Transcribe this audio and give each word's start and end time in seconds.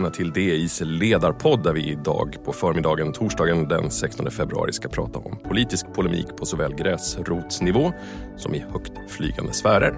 välkomna 0.00 0.16
till 0.16 0.32
DIs 0.32 0.80
ledarpodd 0.84 1.62
där 1.62 1.72
vi 1.72 1.90
idag 1.90 2.36
på 2.44 2.52
förmiddagen 2.52 3.12
torsdagen 3.12 3.68
den 3.68 3.90
16 3.90 4.30
februari 4.30 4.72
ska 4.72 4.88
prata 4.88 5.18
om 5.18 5.38
politisk 5.48 5.86
polemik 5.94 6.26
på 6.36 6.46
såväl 6.46 6.74
gräsrotsnivå 6.74 7.92
som 8.36 8.54
i 8.54 8.58
högt 8.58 8.92
flygande 9.08 9.52
sfärer. 9.52 9.94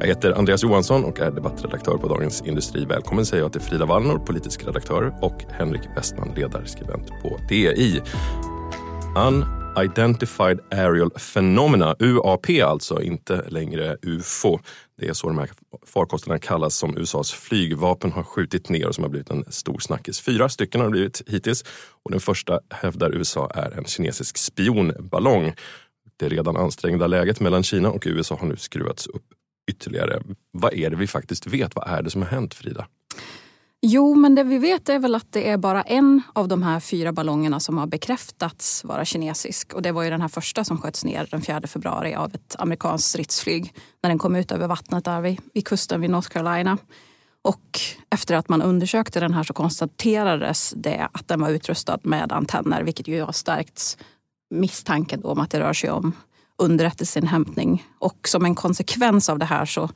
Jag 0.00 0.06
heter 0.06 0.32
Andreas 0.32 0.62
Johansson 0.62 1.04
och 1.04 1.20
är 1.20 1.30
debattredaktör 1.30 1.96
på 1.96 2.08
Dagens 2.08 2.42
Industri. 2.46 2.84
Välkommen 2.84 3.26
säger 3.26 3.42
jag 3.42 3.52
till 3.52 3.60
Frida 3.60 3.86
Wallnor, 3.86 4.18
politisk 4.18 4.66
redaktör 4.66 5.14
och 5.20 5.44
Henrik 5.50 5.82
Westman, 5.96 6.32
ledarskribent 6.36 7.08
på 7.22 7.40
DI. 7.48 8.02
Unidentified 9.16 10.60
Aerial 10.70 11.10
Phenomena, 11.10 11.96
UAP 11.98 12.46
alltså, 12.64 13.02
inte 13.02 13.44
längre 13.48 13.96
UFO. 14.02 14.58
Det 15.00 15.08
är 15.08 15.12
så 15.12 15.26
de 15.26 15.38
här 15.38 15.50
farkosterna 15.86 16.38
kallas 16.38 16.76
som 16.76 16.98
USAs 16.98 17.32
flygvapen 17.32 18.12
har 18.12 18.22
skjutit 18.22 18.68
ner 18.68 18.86
och 18.86 18.94
som 18.94 19.04
har 19.04 19.08
blivit 19.08 19.30
en 19.30 19.44
stor 19.52 19.78
snackis. 19.78 20.20
Fyra 20.20 20.48
stycken 20.48 20.80
har 20.80 20.88
det 20.88 20.92
blivit 20.92 21.22
hittills 21.26 21.64
och 22.02 22.10
den 22.10 22.20
första 22.20 22.60
hävdar 22.70 23.14
USA 23.14 23.50
är 23.50 23.78
en 23.78 23.84
kinesisk 23.84 24.36
spionballong. 24.36 25.54
Det 26.16 26.28
redan 26.28 26.56
ansträngda 26.56 27.06
läget 27.06 27.40
mellan 27.40 27.62
Kina 27.62 27.90
och 27.90 28.06
USA 28.06 28.36
har 28.40 28.46
nu 28.46 28.56
skruvats 28.56 29.06
upp 29.06 29.24
ytterligare. 29.70 30.22
Vad 30.52 30.74
är 30.74 30.90
det 30.90 30.96
vi 30.96 31.06
faktiskt 31.06 31.46
vet? 31.46 31.74
Vad 31.74 31.88
är 31.88 32.02
det 32.02 32.10
som 32.10 32.22
har 32.22 32.28
hänt 32.28 32.54
Frida? 32.54 32.86
Jo, 33.82 34.14
men 34.14 34.34
det 34.34 34.44
vi 34.44 34.58
vet 34.58 34.88
är 34.88 34.98
väl 34.98 35.14
att 35.14 35.32
det 35.32 35.48
är 35.48 35.56
bara 35.56 35.82
en 35.82 36.22
av 36.32 36.48
de 36.48 36.62
här 36.62 36.80
fyra 36.80 37.12
ballongerna 37.12 37.60
som 37.60 37.78
har 37.78 37.86
bekräftats 37.86 38.84
vara 38.84 39.04
kinesisk. 39.04 39.72
Och 39.72 39.82
det 39.82 39.92
var 39.92 40.02
ju 40.02 40.10
den 40.10 40.20
här 40.20 40.28
första 40.28 40.64
som 40.64 40.78
sköts 40.78 41.04
ner 41.04 41.28
den 41.30 41.42
4 41.42 41.60
februari 41.66 42.14
av 42.14 42.34
ett 42.34 42.56
amerikanskt 42.58 43.08
stridsflyg 43.08 43.74
när 44.02 44.10
den 44.10 44.18
kom 44.18 44.36
ut 44.36 44.52
över 44.52 44.68
vattnet 44.68 45.04
där 45.04 45.20
vid, 45.20 45.40
vid 45.54 45.66
kusten 45.66 46.00
vid 46.00 46.10
North 46.10 46.28
Carolina. 46.28 46.78
Och 47.42 47.80
efter 48.10 48.34
att 48.34 48.48
man 48.48 48.62
undersökte 48.62 49.20
den 49.20 49.34
här 49.34 49.42
så 49.42 49.52
konstaterades 49.52 50.74
det 50.76 51.08
att 51.12 51.28
den 51.28 51.40
var 51.40 51.50
utrustad 51.50 51.98
med 52.02 52.32
antenner 52.32 52.82
vilket 52.82 53.08
ju 53.08 53.22
har 53.22 53.32
stärkt 53.32 53.98
misstanken 54.54 55.24
om 55.24 55.40
att 55.40 55.50
det 55.50 55.60
rör 55.60 55.72
sig 55.72 55.90
om 55.90 56.12
underrättelseinhämtning. 56.58 57.86
Och 57.98 58.28
som 58.28 58.44
en 58.44 58.54
konsekvens 58.54 59.28
av 59.28 59.38
det 59.38 59.44
här 59.44 59.66
så 59.66 59.90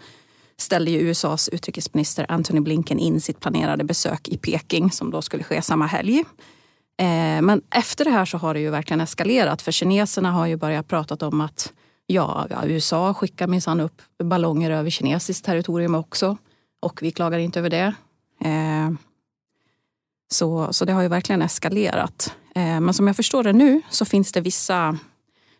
ställde 0.57 0.91
ju 0.91 0.99
USAs 0.99 1.49
utrikesminister 1.49 2.27
Antony 2.29 2.61
Blinken 2.61 2.99
in 2.99 3.21
sitt 3.21 3.41
planerade 3.41 3.85
besök 3.85 4.29
i 4.29 4.37
Peking 4.37 4.91
som 4.91 5.11
då 5.11 5.23
skulle 5.23 5.45
ske 5.45 5.63
samma 5.63 5.87
helg. 5.87 6.25
Eh, 6.99 7.43
men 7.43 7.63
efter 7.71 8.05
det 8.05 8.11
här 8.11 8.25
så 8.25 8.39
har 8.39 8.55
det 8.55 8.61
ju 8.61 8.71
verkligen 8.71 9.01
eskalerat 9.01 9.63
för 9.63 9.73
kineserna 9.73 10.33
har 10.33 10.47
ju 10.47 10.57
börjat 10.57 10.89
prata 10.89 11.27
om 11.27 11.41
att 11.41 11.73
ja, 12.07 12.47
ja 12.51 12.67
USA 12.67 13.15
skickar 13.15 13.47
minsann 13.47 13.81
upp 13.81 14.03
ballonger 14.25 14.71
över 14.71 14.91
kinesiskt 14.91 15.45
territorium 15.45 15.95
också 15.95 16.37
och 16.81 17.03
vi 17.03 17.11
klagar 17.11 17.39
inte 17.39 17.59
över 17.59 17.71
det. 17.71 17.95
Eh, 18.45 18.91
så, 20.31 20.73
så 20.73 20.85
det 20.85 20.93
har 20.93 21.03
ju 21.03 21.09
verkligen 21.09 21.43
eskalerat. 21.43 22.35
Eh, 22.55 22.81
men 22.81 22.95
som 22.95 23.07
jag 23.07 23.17
förstår 23.17 23.43
det 23.43 23.53
nu 23.53 23.83
så 23.91 24.05
finns 24.05 24.33
det 24.33 24.41
vissa 24.41 24.99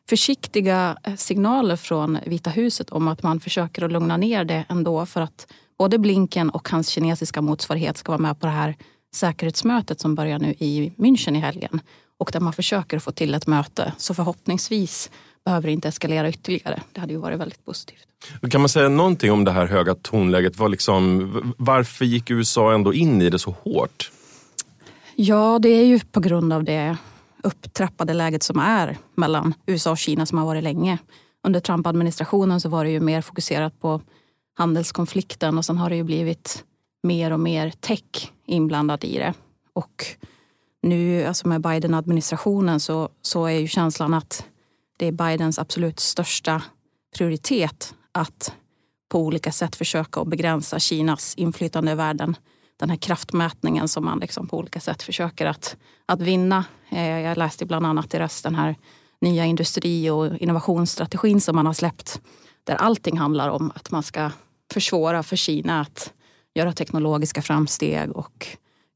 försiktiga 0.09 0.97
eh, 1.03 1.15
signaler 1.15 1.77
från 1.77 2.19
Vita 2.27 2.51
huset 2.51 2.91
om 2.91 3.09
att 3.09 3.23
man 3.23 3.41
försöker 3.41 3.85
att 3.85 3.93
lugna 3.93 4.17
ner 4.17 4.45
det 4.45 4.65
ändå 4.69 5.07
för 5.07 5.21
att 5.21 5.47
både 5.79 5.99
Blinken 5.99 6.51
och 6.51 6.69
hans 6.69 6.89
kinesiska 6.89 7.43
motsvarighet 7.43 7.97
ska 7.97 8.13
vara 8.13 8.23
med 8.23 8.41
på 8.41 8.47
det 8.47 8.53
här 8.53 8.77
säkerhetsmötet 9.15 10.01
som 10.01 10.15
börjar 10.15 10.39
nu 10.39 10.55
i 10.59 10.93
München 10.97 11.37
i 11.37 11.41
helgen. 11.41 11.81
Och 12.19 12.31
där 12.33 12.41
man 12.41 12.53
försöker 12.53 12.99
få 12.99 13.13
till 13.13 13.35
ett 13.35 13.47
möte. 13.47 13.93
Så 13.99 14.15
förhoppningsvis 14.15 15.11
behöver 15.45 15.67
det 15.67 15.73
inte 15.73 15.89
eskalera 15.89 16.29
ytterligare. 16.29 16.83
Det 16.93 17.01
hade 17.01 17.13
ju 17.13 17.19
varit 17.19 17.41
väldigt 17.41 17.65
positivt. 17.65 18.07
Kan 18.51 18.61
man 18.61 18.69
säga 18.69 18.89
någonting 18.89 19.33
om 19.33 19.45
det 19.45 19.51
här 19.51 19.67
höga 19.67 19.95
tonläget? 19.95 20.59
Var 20.59 20.69
liksom, 20.69 21.55
varför 21.59 22.05
gick 22.05 22.31
USA 22.31 22.75
ändå 22.75 22.95
in 22.95 23.23
i 23.23 23.31
det 23.31 23.39
så 23.39 23.57
hårt? 23.63 24.11
Ja, 25.17 25.59
det 25.59 25.69
är 25.69 25.85
ju 25.85 26.01
på 26.01 26.21
grund 26.21 26.53
av 26.53 26.65
det 26.65 26.97
upptrappade 27.45 28.15
läget 28.15 28.43
som 28.43 28.59
är 28.59 28.99
mellan 29.15 29.55
USA 29.67 29.91
och 29.91 29.99
Kina 29.99 30.27
som 30.27 30.39
har 30.39 30.47
varit 30.47 30.65
länge. 30.65 30.99
Under 31.43 31.61
Trump-administrationen 31.61 32.61
så 32.61 32.69
var 32.69 32.85
det 32.85 32.91
ju 32.91 33.01
mer 33.01 33.21
fokuserat 33.21 33.81
på 33.81 34.01
handelskonflikten 34.55 35.59
och 35.59 35.65
sen 35.65 35.79
har 35.79 35.91
det 35.91 35.97
ju 35.97 36.03
blivit 36.03 36.65
mer 37.03 37.31
och 37.31 37.41
mer 37.41 37.71
tech 37.71 38.33
inblandad 38.47 39.05
i 39.05 39.19
det. 39.19 39.35
Och 39.73 40.05
nu 40.83 41.25
alltså 41.25 41.49
med 41.49 41.61
Biden-administrationen 41.61 42.81
så, 42.81 43.09
så 43.23 43.47
är 43.47 43.59
ju 43.59 43.69
känslan 43.69 44.15
att 44.15 44.47
det 44.97 45.07
är 45.07 45.13
Bidens 45.13 45.59
absolut 45.59 46.01
största 46.01 46.63
prioritet 47.17 47.95
att 48.13 48.53
på 49.09 49.21
olika 49.21 49.53
sätt 49.53 49.77
försöka 49.77 50.21
att 50.21 50.29
begränsa 50.29 50.79
Kinas 50.79 51.35
inflytande 51.35 51.93
i 51.93 51.95
världen 51.95 52.37
den 52.77 52.91
här 52.91 52.97
kraftmätningen 52.97 53.89
som 53.89 54.05
man 54.05 54.19
liksom 54.19 54.49
på 54.49 54.59
olika 54.59 54.81
sätt 54.81 55.03
försöker 55.03 55.47
att, 55.47 55.77
att 56.07 56.21
vinna. 56.21 56.65
Eh, 56.91 57.21
jag 57.21 57.39
läste 57.39 57.67
bland 57.67 57.87
annat 57.87 58.11
deras 58.11 58.43
den 58.43 58.55
här 58.55 58.77
nya 59.21 59.45
industri 59.45 60.11
och 60.11 60.37
innovationsstrategin 60.39 61.41
som 61.41 61.57
man 61.57 61.67
har 61.67 61.73
släppt. 61.73 62.21
Där 62.65 62.75
allting 62.75 63.19
handlar 63.19 63.49
om 63.49 63.73
att 63.75 63.91
man 63.91 64.03
ska 64.03 64.31
försvåra 64.73 65.23
för 65.23 65.37
Kina 65.37 65.81
att 65.81 66.13
göra 66.55 66.73
teknologiska 66.73 67.43
framsteg 67.43 68.11
och 68.17 68.47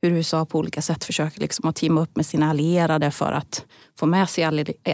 hur 0.02 0.10
USA 0.10 0.46
på 0.46 0.58
olika 0.58 0.82
sätt 0.82 1.04
försöker 1.04 1.40
liksom 1.40 1.68
att 1.68 1.76
teama 1.76 2.00
upp 2.00 2.16
med 2.16 2.26
sina 2.26 2.50
allierade 2.50 3.10
för 3.10 3.32
att 3.32 3.64
få 3.98 4.06
med 4.06 4.28
sig 4.28 4.44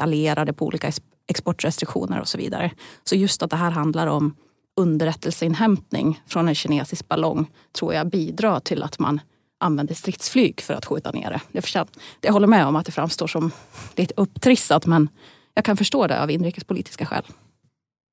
allierade 0.01 0.53
på 0.53 0.67
olika 0.67 0.93
exportrestriktioner 1.27 2.21
och 2.21 2.29
så 2.29 2.39
vidare. 2.39 2.71
Så 3.05 3.15
just 3.15 3.43
att 3.43 3.51
det 3.51 3.57
här 3.57 3.71
handlar 3.71 4.07
om 4.07 4.37
underrättelseinhämtning 4.77 6.23
från 6.27 6.49
en 6.49 6.55
kinesisk 6.55 7.09
ballong 7.09 7.51
tror 7.73 7.95
jag 7.95 8.07
bidrar 8.07 8.61
till 8.61 8.83
att 8.83 8.99
man 8.99 9.21
använder 9.61 9.95
stridsflyg 9.95 10.61
för 10.61 10.75
att 10.75 10.87
skjuta 10.87 11.11
ner 11.11 11.41
det. 11.53 11.63
Jag, 11.75 11.89
jag 12.21 12.33
håller 12.33 12.47
med 12.47 12.67
om 12.67 12.77
att 12.77 12.87
det 12.87 12.93
framstår 12.93 13.27
som 13.27 13.51
lite 13.97 14.15
upptrissat 14.17 14.87
men 14.87 15.09
jag 15.55 15.65
kan 15.65 15.77
förstå 15.77 16.07
det 16.07 16.23
av 16.23 16.31
inrikespolitiska 16.31 17.07
skäl. 17.07 17.25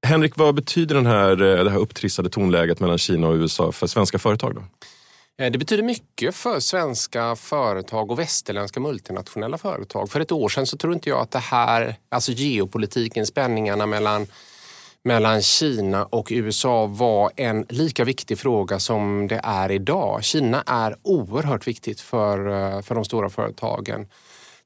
Henrik, 0.07 0.37
vad 0.37 0.55
betyder 0.55 0.95
den 0.95 1.05
här, 1.05 1.31
eh, 1.31 1.63
det 1.63 1.69
här 1.71 1.77
upptrissade 1.77 2.29
tonläget 2.29 2.79
mellan 2.79 2.97
Kina 2.97 3.27
och 3.27 3.35
USA 3.35 3.71
för 3.71 3.87
svenska 3.87 4.19
företag? 4.19 4.55
Då? 4.55 4.61
Eh, 5.43 5.51
det 5.51 5.57
betyder 5.57 5.83
mycket 5.83 6.35
för 6.35 6.59
svenska 6.59 7.35
företag 7.35 8.11
och 8.11 8.19
västerländska 8.19 8.79
multinationella 8.79 9.57
företag. 9.57 10.09
För 10.09 10.19
ett 10.19 10.31
år 10.31 10.49
sedan 10.49 10.65
så 10.65 10.77
tror 10.77 10.93
inte 10.93 11.09
jag 11.09 11.19
att 11.19 11.31
det 11.31 11.39
här, 11.39 11.95
alltså 12.09 12.31
geopolitiken, 12.31 13.25
spänningarna 13.25 13.85
mellan 13.85 14.27
mellan 15.03 15.41
Kina 15.41 16.05
och 16.05 16.27
USA 16.31 16.85
var 16.85 17.31
en 17.35 17.65
lika 17.69 18.03
viktig 18.03 18.39
fråga 18.39 18.79
som 18.79 19.27
det 19.27 19.41
är 19.43 19.71
idag. 19.71 20.23
Kina 20.23 20.63
är 20.65 20.95
oerhört 21.01 21.67
viktigt 21.67 22.01
för, 22.01 22.47
eh, 22.47 22.81
för 22.81 22.95
de 22.95 23.05
stora 23.05 23.29
företagen. 23.29 24.07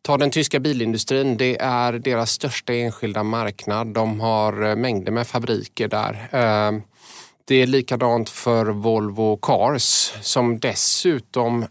Ta 0.01 0.18
den 0.18 0.31
tyska 0.31 0.59
bilindustrin, 0.59 1.38
det 1.38 1.57
är 1.62 1.94
deras 1.94 2.31
största 2.31 2.73
enskilda 2.73 3.23
marknad. 3.23 3.88
De 3.88 4.19
har 4.19 4.63
eh, 4.63 4.75
mängder 4.75 5.12
med 5.12 5.28
fabriker 5.28 5.88
där. 5.88 6.29
Eh, 6.31 6.81
det 7.47 7.56
är 7.56 7.67
likadant 7.67 8.29
för 8.29 8.66
Volvo 8.66 9.38
Cars 9.38 10.13
som 10.22 10.59
dessutom 10.59 11.66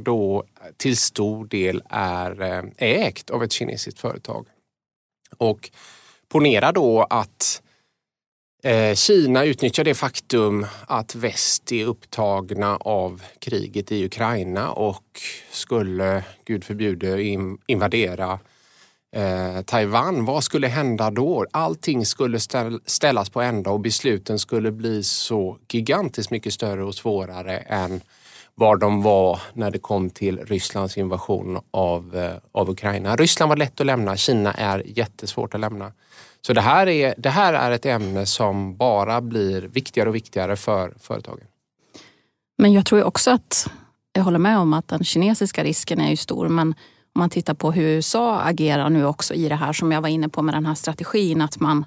då 0.00 0.44
till 0.76 0.96
stor 0.96 1.44
del 1.44 1.82
är 1.90 2.64
ägt 2.76 3.30
av 3.30 3.42
ett 3.42 3.52
kinesiskt 3.52 4.00
företag. 4.00 4.46
Och 5.38 5.70
ponera 6.28 6.72
då 6.72 7.06
att 7.10 7.62
Eh, 7.62 7.69
Eh, 8.62 8.94
Kina 8.94 9.44
utnyttjar 9.44 9.84
det 9.84 9.94
faktum 9.94 10.66
att 10.86 11.14
väst 11.14 11.72
är 11.72 11.86
upptagna 11.86 12.76
av 12.76 13.22
kriget 13.38 13.92
i 13.92 14.04
Ukraina 14.04 14.70
och 14.70 15.20
skulle, 15.50 16.24
gud 16.44 16.64
förbjude, 16.64 17.22
invadera 17.66 18.38
eh, 19.16 19.62
Taiwan. 19.62 20.24
Vad 20.24 20.44
skulle 20.44 20.66
hända 20.66 21.10
då? 21.10 21.46
Allting 21.50 22.06
skulle 22.06 22.40
ställas 22.86 23.30
på 23.30 23.40
ända 23.40 23.70
och 23.70 23.80
besluten 23.80 24.38
skulle 24.38 24.72
bli 24.72 25.02
så 25.02 25.58
gigantiskt 25.72 26.30
mycket 26.30 26.52
större 26.52 26.84
och 26.84 26.94
svårare 26.94 27.58
än 27.58 28.00
var 28.60 28.76
de 28.76 29.02
var 29.02 29.42
när 29.52 29.70
det 29.70 29.78
kom 29.78 30.10
till 30.10 30.38
Rysslands 30.38 30.98
invasion 30.98 31.60
av, 31.70 32.16
eh, 32.16 32.36
av 32.52 32.70
Ukraina. 32.70 33.16
Ryssland 33.16 33.48
var 33.48 33.56
lätt 33.56 33.80
att 33.80 33.86
lämna, 33.86 34.16
Kina 34.16 34.52
är 34.52 34.82
jättesvårt 34.86 35.54
att 35.54 35.60
lämna. 35.60 35.92
Så 36.40 36.52
det 36.52 36.60
här, 36.60 36.88
är, 36.88 37.14
det 37.18 37.30
här 37.30 37.52
är 37.52 37.70
ett 37.70 37.86
ämne 37.86 38.26
som 38.26 38.76
bara 38.76 39.20
blir 39.20 39.62
viktigare 39.62 40.08
och 40.08 40.14
viktigare 40.14 40.56
för 40.56 40.94
företagen. 41.00 41.44
Men 42.58 42.72
jag 42.72 42.86
tror 42.86 43.04
också 43.04 43.30
att, 43.30 43.70
jag 44.12 44.22
håller 44.22 44.38
med 44.38 44.58
om 44.58 44.72
att 44.72 44.88
den 44.88 45.04
kinesiska 45.04 45.64
risken 45.64 46.00
är 46.00 46.10
ju 46.10 46.16
stor 46.16 46.48
men 46.48 46.68
om 47.14 47.18
man 47.18 47.30
tittar 47.30 47.54
på 47.54 47.72
hur 47.72 47.82
USA 47.82 48.40
agerar 48.40 48.90
nu 48.90 49.06
också 49.06 49.34
i 49.34 49.48
det 49.48 49.54
här 49.54 49.72
som 49.72 49.92
jag 49.92 50.00
var 50.00 50.08
inne 50.08 50.28
på 50.28 50.42
med 50.42 50.54
den 50.54 50.66
här 50.66 50.74
strategin 50.74 51.40
att 51.40 51.60
man, 51.60 51.84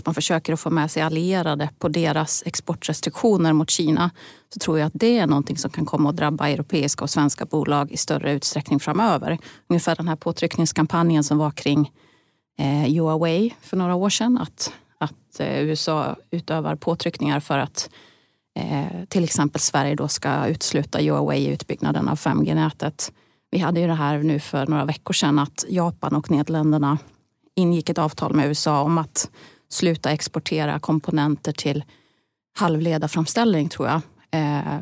att 0.00 0.06
man 0.06 0.14
försöker 0.14 0.52
att 0.52 0.60
få 0.60 0.70
med 0.70 0.90
sig 0.90 1.02
allierade 1.02 1.70
på 1.78 1.88
deras 1.88 2.42
exportrestriktioner 2.46 3.52
mot 3.52 3.70
Kina 3.70 4.10
så 4.54 4.58
tror 4.58 4.78
jag 4.78 4.86
att 4.86 4.92
det 4.94 5.18
är 5.18 5.26
någonting 5.26 5.56
som 5.56 5.70
kan 5.70 5.86
komma 5.86 6.10
att 6.10 6.16
drabba 6.16 6.48
europeiska 6.48 7.04
och 7.04 7.10
svenska 7.10 7.44
bolag 7.44 7.92
i 7.92 7.96
större 7.96 8.32
utsträckning 8.32 8.80
framöver. 8.80 9.38
Ungefär 9.68 9.96
den 9.96 10.08
här 10.08 10.16
påtryckningskampanjen 10.16 11.24
som 11.24 11.38
var 11.38 11.50
kring 11.50 11.92
eh, 12.58 12.92
Huawei 12.94 13.54
för 13.60 13.76
några 13.76 13.94
år 13.94 14.10
sedan. 14.10 14.38
Att, 14.38 14.72
att 14.98 15.40
eh, 15.40 15.60
USA 15.60 16.16
utövar 16.30 16.76
påtryckningar 16.76 17.40
för 17.40 17.58
att 17.58 17.90
eh, 18.58 19.04
till 19.08 19.24
exempel 19.24 19.60
Sverige 19.60 19.94
då 19.94 20.08
ska 20.08 20.46
utesluta 20.46 20.98
Huawei 20.98 21.40
i 21.40 21.48
utbyggnaden 21.48 22.08
av 22.08 22.18
5G-nätet. 22.18 23.12
Vi 23.50 23.58
hade 23.58 23.80
ju 23.80 23.86
det 23.86 23.94
här 23.94 24.18
nu 24.18 24.40
för 24.40 24.66
några 24.66 24.84
veckor 24.84 25.12
sedan 25.12 25.38
att 25.38 25.64
Japan 25.68 26.16
och 26.16 26.30
Nederländerna 26.30 26.98
ingick 27.56 27.88
ett 27.88 27.98
avtal 27.98 28.34
med 28.34 28.46
USA 28.48 28.80
om 28.80 28.98
att 28.98 29.30
sluta 29.68 30.10
exportera 30.10 30.78
komponenter 30.78 31.52
till 31.52 31.84
halvledarframställning 32.58 33.68
tror 33.68 33.88
jag, 33.88 34.00
eh, 34.30 34.80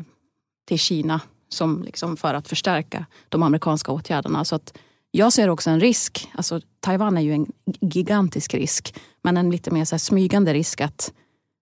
till 0.65 0.79
Kina 0.79 1.21
som 1.49 1.83
liksom 1.83 2.17
för 2.17 2.33
att 2.33 2.47
förstärka 2.47 3.05
de 3.29 3.43
amerikanska 3.43 3.91
åtgärderna. 3.91 4.45
Så 4.45 4.55
att 4.55 4.77
jag 5.11 5.33
ser 5.33 5.49
också 5.49 5.69
en 5.69 5.79
risk, 5.79 6.29
alltså 6.33 6.61
Taiwan 6.79 7.17
är 7.17 7.21
ju 7.21 7.33
en 7.33 7.51
gigantisk 7.81 8.53
risk, 8.53 8.95
men 9.21 9.37
en 9.37 9.51
lite 9.51 9.71
mer 9.71 9.85
så 9.85 9.99
smygande 9.99 10.53
risk 10.53 10.81
att, 10.81 11.13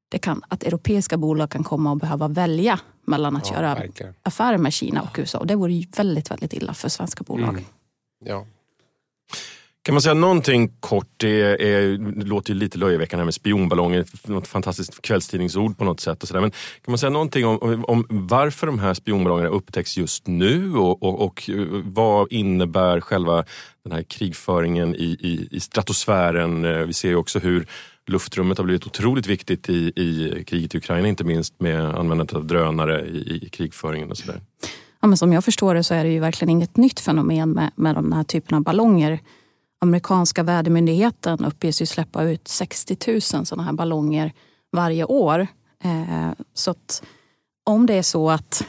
det 0.09 0.17
kan, 0.17 0.43
att 0.47 0.63
europeiska 0.63 1.17
bolag 1.17 1.49
kan 1.49 1.63
komma 1.63 1.91
och 1.91 1.97
behöva 1.97 2.27
välja 2.27 2.79
mellan 3.05 3.35
att 3.35 3.49
ja, 3.49 3.55
göra 3.55 3.75
verkligen. 3.75 4.13
affärer 4.23 4.57
med 4.57 4.73
Kina 4.73 5.01
och 5.01 5.19
USA. 5.19 5.39
Och 5.39 5.47
det 5.47 5.55
vore 5.55 5.73
ju 5.73 5.87
väldigt, 5.97 6.31
väldigt 6.31 6.53
illa 6.53 6.73
för 6.73 6.89
svenska 6.89 7.23
bolag. 7.23 7.49
Mm. 7.49 7.63
Ja. 8.25 8.45
Kan 9.83 9.95
man 9.95 10.01
säga 10.01 10.13
någonting 10.13 10.71
kort? 10.79 11.07
Det, 11.17 11.41
är, 11.41 11.97
det 11.97 12.25
låter 12.25 12.53
ju 12.53 12.59
lite 12.59 12.77
löjeväckande 12.77 13.21
här 13.21 13.25
med 13.25 13.33
spionballonger, 13.33 14.05
något 14.23 14.47
fantastiskt 14.47 15.01
kvällstidningsord 15.01 15.77
på 15.77 15.83
något 15.83 15.99
sätt. 15.99 16.21
Och 16.21 16.27
så 16.27 16.33
där. 16.33 16.41
Men 16.41 16.51
kan 16.51 16.91
man 16.91 16.97
säga 16.97 17.09
någonting 17.09 17.45
om, 17.45 17.85
om 17.87 18.05
varför 18.09 18.67
de 18.67 18.79
här 18.79 18.93
spionballongerna 18.93 19.49
upptäcks 19.49 19.97
just 19.97 20.27
nu 20.27 20.75
och, 20.75 21.03
och, 21.03 21.21
och, 21.21 21.49
eh, 21.49 21.65
vad 21.83 22.31
innebär 22.31 22.99
själva 22.99 23.45
den 23.83 23.93
här 23.93 24.03
krigföringen 24.03 24.95
i, 24.95 25.17
i, 25.19 25.47
i 25.51 25.59
stratosfären? 25.59 26.65
Eh, 26.65 26.77
vi 26.77 26.93
ser 26.93 27.09
ju 27.09 27.15
också 27.15 27.39
hur 27.39 27.67
luftrummet 28.07 28.57
har 28.57 28.65
blivit 28.65 28.87
otroligt 28.87 29.27
viktigt 29.27 29.69
i, 29.69 29.93
i 29.95 30.43
kriget 30.47 30.75
i 30.75 30.77
Ukraina, 30.77 31.07
inte 31.07 31.23
minst 31.23 31.59
med 31.59 31.81
användandet 31.81 32.35
av 32.35 32.45
drönare 32.45 33.05
i, 33.05 33.39
i 33.45 33.49
krigföringen 33.49 34.11
och 34.11 34.17
sådär. 34.17 34.41
Ja, 35.01 35.07
men 35.07 35.17
som 35.17 35.33
jag 35.33 35.45
förstår 35.45 35.75
det 35.75 35.83
så 35.83 35.93
är 35.93 36.03
det 36.03 36.09
ju 36.09 36.19
verkligen 36.19 36.49
inget 36.49 36.77
nytt 36.77 36.99
fenomen 36.99 37.51
med, 37.51 37.71
med 37.75 37.95
de 37.95 38.11
här 38.11 38.23
typen 38.23 38.57
av 38.57 38.63
ballonger 38.63 39.19
amerikanska 39.83 40.43
vädermyndigheten 40.43 41.45
uppges 41.45 41.81
ju 41.81 41.85
släppa 41.85 42.23
ut 42.23 42.47
60 42.47 42.97
000 43.07 43.21
sådana 43.21 43.63
här 43.63 43.73
ballonger 43.73 44.33
varje 44.71 45.05
år. 45.05 45.47
Eh, 45.83 46.31
så 46.53 46.71
att 46.71 47.03
om 47.63 47.85
det 47.85 47.93
är 47.93 48.03
så 48.03 48.29
att 48.29 48.65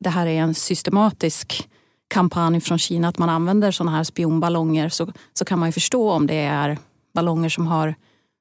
det 0.00 0.10
här 0.10 0.26
är 0.26 0.40
en 0.40 0.54
systematisk 0.54 1.68
kampanj 2.08 2.60
från 2.60 2.78
Kina 2.78 3.08
att 3.08 3.18
man 3.18 3.28
använder 3.28 3.70
sådana 3.70 3.96
här 3.96 4.04
spionballonger 4.04 4.88
så, 4.88 5.12
så 5.32 5.44
kan 5.44 5.58
man 5.58 5.68
ju 5.68 5.72
förstå 5.72 6.10
om 6.10 6.26
det 6.26 6.34
är 6.34 6.78
ballonger 7.14 7.48
som 7.48 7.66
har, 7.66 7.94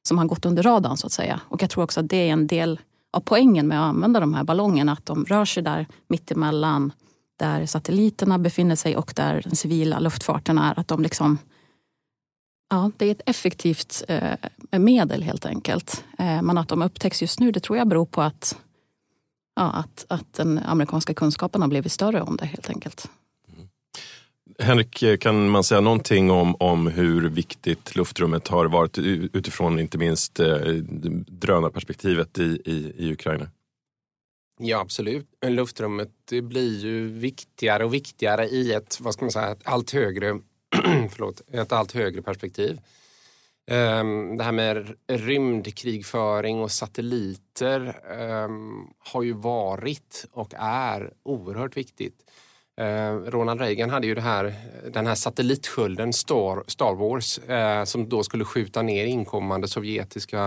som 0.07 0.17
har 0.17 0.25
gått 0.25 0.45
under 0.45 0.63
radarn 0.63 0.97
så 0.97 1.07
att 1.07 1.13
säga. 1.13 1.39
Och 1.43 1.63
jag 1.63 1.69
tror 1.69 1.83
också 1.83 1.99
att 1.99 2.09
det 2.09 2.29
är 2.29 2.33
en 2.33 2.47
del 2.47 2.79
av 3.13 3.19
poängen 3.19 3.67
med 3.67 3.79
att 3.79 3.89
använda 3.89 4.19
de 4.19 4.33
här 4.33 4.43
ballongerna. 4.43 4.91
Att 4.91 5.05
de 5.05 5.25
rör 5.25 5.45
sig 5.45 5.63
där 5.63 5.87
mittemellan 6.07 6.93
där 7.39 7.65
satelliterna 7.65 8.39
befinner 8.39 8.75
sig 8.75 8.97
och 8.97 9.13
där 9.15 9.41
den 9.45 9.55
civila 9.55 9.99
luftfarten 9.99 10.57
är. 10.57 10.79
Att 10.79 10.87
de 10.87 11.01
liksom 11.01 11.37
Ja, 12.73 12.91
det 12.97 13.05
är 13.05 13.11
ett 13.11 13.21
effektivt 13.25 14.03
eh, 14.07 14.79
medel 14.79 15.23
helt 15.23 15.45
enkelt. 15.45 16.03
Eh, 16.19 16.41
men 16.41 16.57
att 16.57 16.67
de 16.67 16.81
upptäcks 16.81 17.21
just 17.21 17.39
nu 17.39 17.51
det 17.51 17.59
tror 17.59 17.77
jag 17.77 17.87
beror 17.87 18.05
på 18.05 18.21
att, 18.21 18.57
ja, 19.55 19.71
att, 19.71 20.05
att 20.09 20.33
den 20.33 20.57
amerikanska 20.57 21.13
kunskapen 21.13 21.61
har 21.61 21.69
blivit 21.69 21.91
större 21.91 22.21
om 22.21 22.37
det 22.37 22.45
helt 22.45 22.69
enkelt. 22.69 23.09
Mm. 23.53 23.67
Henrik, 24.59 25.03
kan 25.21 25.49
man 25.49 25.63
säga 25.63 25.81
någonting 25.81 26.31
om, 26.31 26.55
om 26.59 26.87
hur 26.87 27.29
viktigt 27.29 27.95
luftrummet 27.95 28.47
har 28.47 28.65
varit 28.65 28.97
utifrån 28.97 29.79
inte 29.79 29.97
minst 29.97 30.39
eh, 30.39 30.57
drönarperspektivet 31.27 32.39
i, 32.39 32.61
i, 32.65 32.93
i 32.97 33.13
Ukraina? 33.13 33.47
Ja, 34.59 34.79
absolut. 34.79 35.27
Luftrummet 35.45 36.09
det 36.29 36.41
blir 36.41 36.79
ju 36.79 37.07
viktigare 37.07 37.85
och 37.85 37.93
viktigare 37.93 38.47
i 38.47 38.73
ett, 38.73 38.97
vad 39.01 39.13
ska 39.13 39.25
man 39.25 39.31
säga, 39.31 39.51
ett 39.51 39.61
allt 39.63 39.91
högre 39.91 40.39
förlåt, 41.09 41.41
ett 41.51 41.71
allt 41.71 41.91
högre 41.91 42.21
perspektiv. 42.21 42.79
Ehm, 43.67 44.37
det 44.37 44.43
här 44.43 44.51
med 44.51 44.95
rymdkrigföring 45.07 46.59
och 46.59 46.71
satelliter 46.71 47.95
ehm, 48.11 48.87
har 48.99 49.23
ju 49.23 49.33
varit 49.33 50.25
och 50.31 50.53
är 50.57 51.13
oerhört 51.23 51.77
viktigt. 51.77 52.15
Ehm, 52.77 53.25
Ronald 53.25 53.61
Reagan 53.61 53.89
hade 53.89 54.07
ju 54.07 54.15
det 54.15 54.21
här, 54.21 54.55
den 54.93 55.07
här 55.07 55.15
satellitskölden 55.15 56.13
Star, 56.13 56.63
Star 56.67 56.93
Wars 56.93 57.37
eh, 57.37 57.83
som 57.83 58.09
då 58.09 58.23
skulle 58.23 58.45
skjuta 58.45 58.81
ner 58.81 59.05
inkommande 59.05 59.67
sovjetiska 59.67 60.39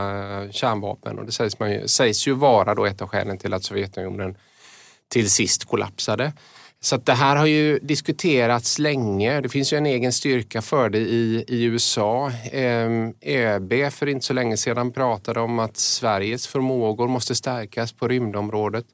kärnvapen. 0.50 1.18
Och 1.18 1.26
det 1.26 1.32
sägs, 1.32 1.58
man 1.58 1.72
ju, 1.72 1.88
sägs 1.88 2.28
ju 2.28 2.32
vara 2.32 2.74
då 2.74 2.86
ett 2.86 3.02
av 3.02 3.08
skälen 3.08 3.38
till 3.38 3.54
att 3.54 3.64
Sovjetunionen 3.64 4.36
till 5.08 5.30
sist 5.30 5.64
kollapsade. 5.64 6.32
Så 6.84 6.96
det 6.96 7.12
här 7.12 7.36
har 7.36 7.46
ju 7.46 7.78
diskuterats 7.78 8.78
länge. 8.78 9.40
Det 9.40 9.48
finns 9.48 9.72
ju 9.72 9.76
en 9.76 9.86
egen 9.86 10.12
styrka 10.12 10.62
för 10.62 10.88
det 10.88 10.98
i, 10.98 11.44
i 11.48 11.64
USA. 11.64 12.30
Ehm, 12.52 13.14
ÖB 13.22 13.92
för 13.92 14.08
inte 14.08 14.26
så 14.26 14.32
länge 14.32 14.56
sedan 14.56 14.92
pratade 14.92 15.40
om 15.40 15.58
att 15.58 15.76
Sveriges 15.76 16.46
förmågor 16.46 17.08
måste 17.08 17.34
stärkas 17.34 17.92
på 17.92 18.08
rymdområdet. 18.08 18.84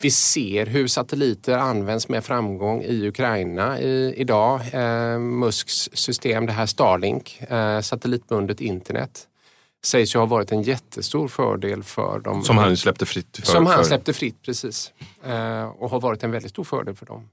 Vi 0.00 0.10
ser 0.10 0.66
hur 0.66 0.86
satelliter 0.86 1.58
används 1.58 2.08
med 2.08 2.24
framgång 2.24 2.82
i 2.82 3.08
Ukraina 3.08 3.80
i, 3.80 4.14
idag. 4.16 4.60
Eh, 4.72 5.18
Musks 5.18 5.88
system, 5.92 6.46
det 6.46 6.52
här 6.52 6.66
Starlink, 6.66 7.42
eh, 7.48 7.80
satellitbundet 7.80 8.60
internet 8.60 9.28
sägs 9.84 10.14
ju 10.14 10.18
ha 10.18 10.26
varit 10.26 10.52
en 10.52 10.62
jättestor 10.62 11.28
fördel 11.28 11.82
för 11.82 12.20
dem. 12.20 12.44
Som 12.44 12.58
han 12.58 12.76
släppte 12.76 13.06
fritt? 13.06 13.36
För, 13.36 13.46
som 13.46 13.66
han 13.66 13.84
släppte 13.84 14.12
fritt, 14.12 14.42
precis. 14.42 14.92
Eh, 15.24 15.64
och 15.64 15.90
har 15.90 16.00
varit 16.00 16.22
en 16.22 16.30
väldigt 16.30 16.50
stor 16.50 16.64
fördel 16.64 16.94
för 16.94 17.06
dem. 17.06 17.28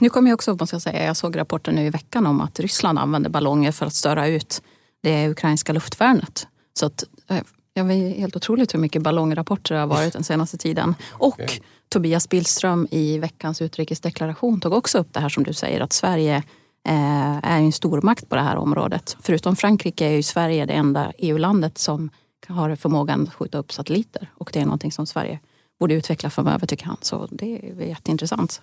Nu 0.00 0.08
kommer 0.08 0.30
jag 0.30 0.34
också, 0.34 0.56
måste 0.60 0.74
jag 0.74 0.82
säga, 0.82 1.04
jag 1.04 1.16
såg 1.16 1.38
rapporten 1.38 1.74
nu 1.74 1.86
i 1.86 1.90
veckan 1.90 2.26
om 2.26 2.40
att 2.40 2.60
Ryssland 2.60 2.98
använder 2.98 3.30
ballonger 3.30 3.72
för 3.72 3.86
att 3.86 3.94
störa 3.94 4.26
ut 4.26 4.62
det 5.02 5.28
ukrainska 5.28 5.72
luftvärnet. 5.72 6.46
Så 6.74 6.86
att, 6.86 7.04
eh, 7.28 7.42
jag 7.74 7.84
vet 7.84 8.16
helt 8.16 8.36
otroligt 8.36 8.74
hur 8.74 8.78
mycket 8.78 9.02
ballongrapporter 9.02 9.74
det 9.74 9.80
har 9.80 9.86
varit 9.86 10.12
den 10.12 10.24
senaste 10.24 10.58
tiden. 10.58 10.94
Och 11.12 11.40
okay. 11.40 11.58
Tobias 11.88 12.28
Billström 12.28 12.88
i 12.90 13.18
veckans 13.18 13.62
utrikesdeklaration 13.62 14.60
tog 14.60 14.72
också 14.72 14.98
upp 14.98 15.08
det 15.12 15.20
här 15.20 15.28
som 15.28 15.44
du 15.44 15.52
säger 15.52 15.80
att 15.80 15.92
Sverige 15.92 16.42
Eh, 16.88 17.36
är 17.42 17.60
en 17.60 17.72
stormakt 17.72 18.28
på 18.28 18.34
det 18.34 18.42
här 18.42 18.56
området. 18.56 19.16
Förutom 19.20 19.56
Frankrike 19.56 20.06
är 20.06 20.10
ju 20.10 20.22
Sverige 20.22 20.66
det 20.66 20.72
enda 20.72 21.12
EU-landet 21.18 21.78
som 21.78 22.10
har 22.48 22.76
förmågan 22.76 23.22
att 23.22 23.34
skjuta 23.34 23.58
upp 23.58 23.72
satelliter. 23.72 24.30
Och 24.34 24.50
det 24.52 24.60
är 24.60 24.64
någonting 24.64 24.92
som 24.92 25.06
Sverige 25.06 25.40
borde 25.80 25.94
utveckla 25.94 26.30
framöver 26.30 26.66
tycker 26.66 26.86
han. 26.86 26.96
Så 27.00 27.28
det 27.30 27.70
är 27.70 27.86
jätteintressant. 27.86 28.60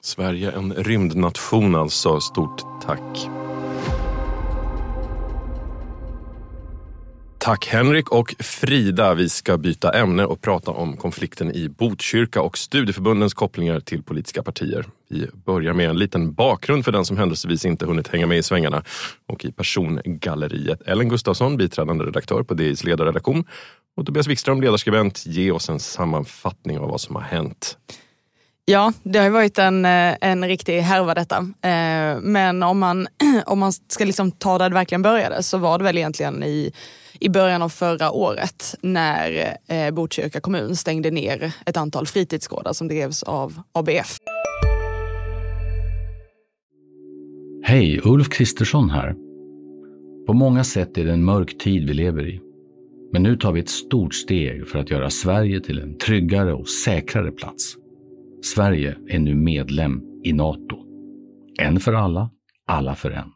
Sverige 0.00 0.50
en 0.52 0.74
rymdnation 0.74 1.74
alltså. 1.74 2.20
Stort 2.20 2.62
tack. 2.82 3.28
Tack 7.46 7.66
Henrik 7.66 8.08
och 8.08 8.34
Frida. 8.38 9.14
Vi 9.14 9.28
ska 9.28 9.58
byta 9.58 9.92
ämne 9.92 10.24
och 10.24 10.40
prata 10.40 10.70
om 10.70 10.96
konflikten 10.96 11.52
i 11.52 11.68
Botkyrka 11.68 12.42
och 12.42 12.58
studieförbundens 12.58 13.34
kopplingar 13.34 13.80
till 13.80 14.02
politiska 14.02 14.42
partier. 14.42 14.84
Vi 15.08 15.26
börjar 15.44 15.72
med 15.72 15.90
en 15.90 15.98
liten 15.98 16.32
bakgrund 16.32 16.84
för 16.84 16.92
den 16.92 17.04
som 17.04 17.16
händelsevis 17.16 17.64
inte 17.64 17.86
hunnit 17.86 18.08
hänga 18.08 18.26
med 18.26 18.38
i 18.38 18.42
svängarna. 18.42 18.82
Och 19.28 19.44
i 19.44 19.52
persongalleriet 19.52 20.82
Ellen 20.86 21.08
Gustafsson, 21.08 21.56
biträdande 21.56 22.04
redaktör 22.04 22.42
på 22.42 22.54
DIs 22.54 22.84
ledarredaktion 22.84 23.44
och 23.96 24.06
Tobias 24.06 24.26
Wikström, 24.26 24.62
ledarskribent, 24.62 25.26
ge 25.26 25.50
oss 25.50 25.68
en 25.68 25.80
sammanfattning 25.80 26.78
av 26.78 26.88
vad 26.88 27.00
som 27.00 27.16
har 27.16 27.22
hänt. 27.22 27.78
Ja, 28.64 28.92
det 29.02 29.18
har 29.18 29.30
varit 29.30 29.58
en, 29.58 29.84
eh, 29.84 30.14
en 30.20 30.48
riktig 30.48 30.80
härva 30.80 31.14
detta. 31.14 31.36
Eh, 31.62 32.20
men 32.20 32.62
om 32.62 32.78
man, 32.78 33.08
om 33.46 33.58
man 33.58 33.72
ska 33.72 34.04
liksom 34.04 34.30
ta 34.32 34.58
där 34.58 34.68
det 34.68 34.74
verkligen 34.74 35.02
började 35.02 35.42
så 35.42 35.58
var 35.58 35.78
det 35.78 35.84
väl 35.84 35.98
egentligen 35.98 36.42
i 36.42 36.72
i 37.20 37.28
början 37.28 37.62
av 37.62 37.68
förra 37.68 38.10
året 38.10 38.74
när 38.82 39.56
eh, 39.66 39.90
Botkyrka 39.90 40.40
kommun 40.40 40.76
stängde 40.76 41.10
ner 41.10 41.52
ett 41.66 41.76
antal 41.76 42.06
fritidsgårdar 42.06 42.72
som 42.72 42.88
drevs 42.88 43.22
av 43.22 43.62
ABF. 43.72 44.18
Hej, 47.62 48.00
Ulf 48.04 48.28
Kristersson 48.28 48.90
här. 48.90 49.14
På 50.26 50.32
många 50.32 50.64
sätt 50.64 50.98
är 50.98 51.04
det 51.04 51.12
en 51.12 51.24
mörk 51.24 51.58
tid 51.58 51.88
vi 51.88 51.94
lever 51.94 52.28
i. 52.28 52.40
Men 53.12 53.22
nu 53.22 53.36
tar 53.36 53.52
vi 53.52 53.60
ett 53.60 53.68
stort 53.68 54.14
steg 54.14 54.68
för 54.68 54.78
att 54.78 54.90
göra 54.90 55.10
Sverige 55.10 55.60
till 55.60 55.78
en 55.78 55.98
tryggare 55.98 56.54
och 56.54 56.68
säkrare 56.68 57.30
plats. 57.30 57.76
Sverige 58.42 58.96
är 59.08 59.18
nu 59.18 59.34
medlem 59.34 60.02
i 60.24 60.32
Nato. 60.32 60.76
En 61.58 61.80
för 61.80 61.92
alla, 61.92 62.30
alla 62.66 62.94
för 62.94 63.10
en. 63.10 63.35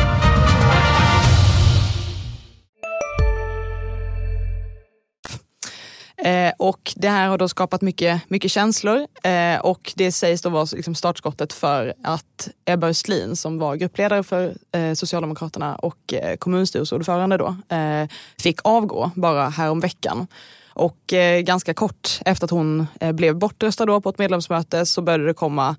Och 6.61 6.93
det 6.95 7.09
här 7.09 7.27
har 7.27 7.37
då 7.37 7.47
skapat 7.47 7.81
mycket, 7.81 8.21
mycket 8.29 8.51
känslor 8.51 9.07
eh, 9.23 9.59
och 9.61 9.93
det 9.95 10.11
sägs 10.11 10.41
då 10.41 10.49
vara 10.49 10.67
liksom 10.73 10.95
startskottet 10.95 11.53
för 11.53 11.93
att 12.03 12.49
Ebba 12.65 12.87
Östlin 12.87 13.35
som 13.35 13.57
var 13.59 13.75
gruppledare 13.75 14.23
för 14.23 14.53
eh, 14.71 14.93
Socialdemokraterna 14.93 15.75
och 15.75 16.13
eh, 16.13 16.35
kommunstyrelseordförande 16.35 17.37
då 17.37 17.75
eh, 17.75 18.07
fick 18.39 18.59
avgå 18.63 19.11
bara 19.15 19.49
häromveckan. 19.49 20.27
Och 20.73 21.13
eh, 21.13 21.41
ganska 21.41 21.73
kort 21.73 22.19
efter 22.25 22.45
att 22.45 22.51
hon 22.51 22.87
eh, 22.99 23.11
blev 23.11 23.35
bortröstad 23.35 23.85
då 23.85 24.01
på 24.01 24.09
ett 24.09 24.17
medlemsmöte 24.17 24.85
så 24.85 25.01
började 25.01 25.25
det 25.25 25.33
komma 25.33 25.75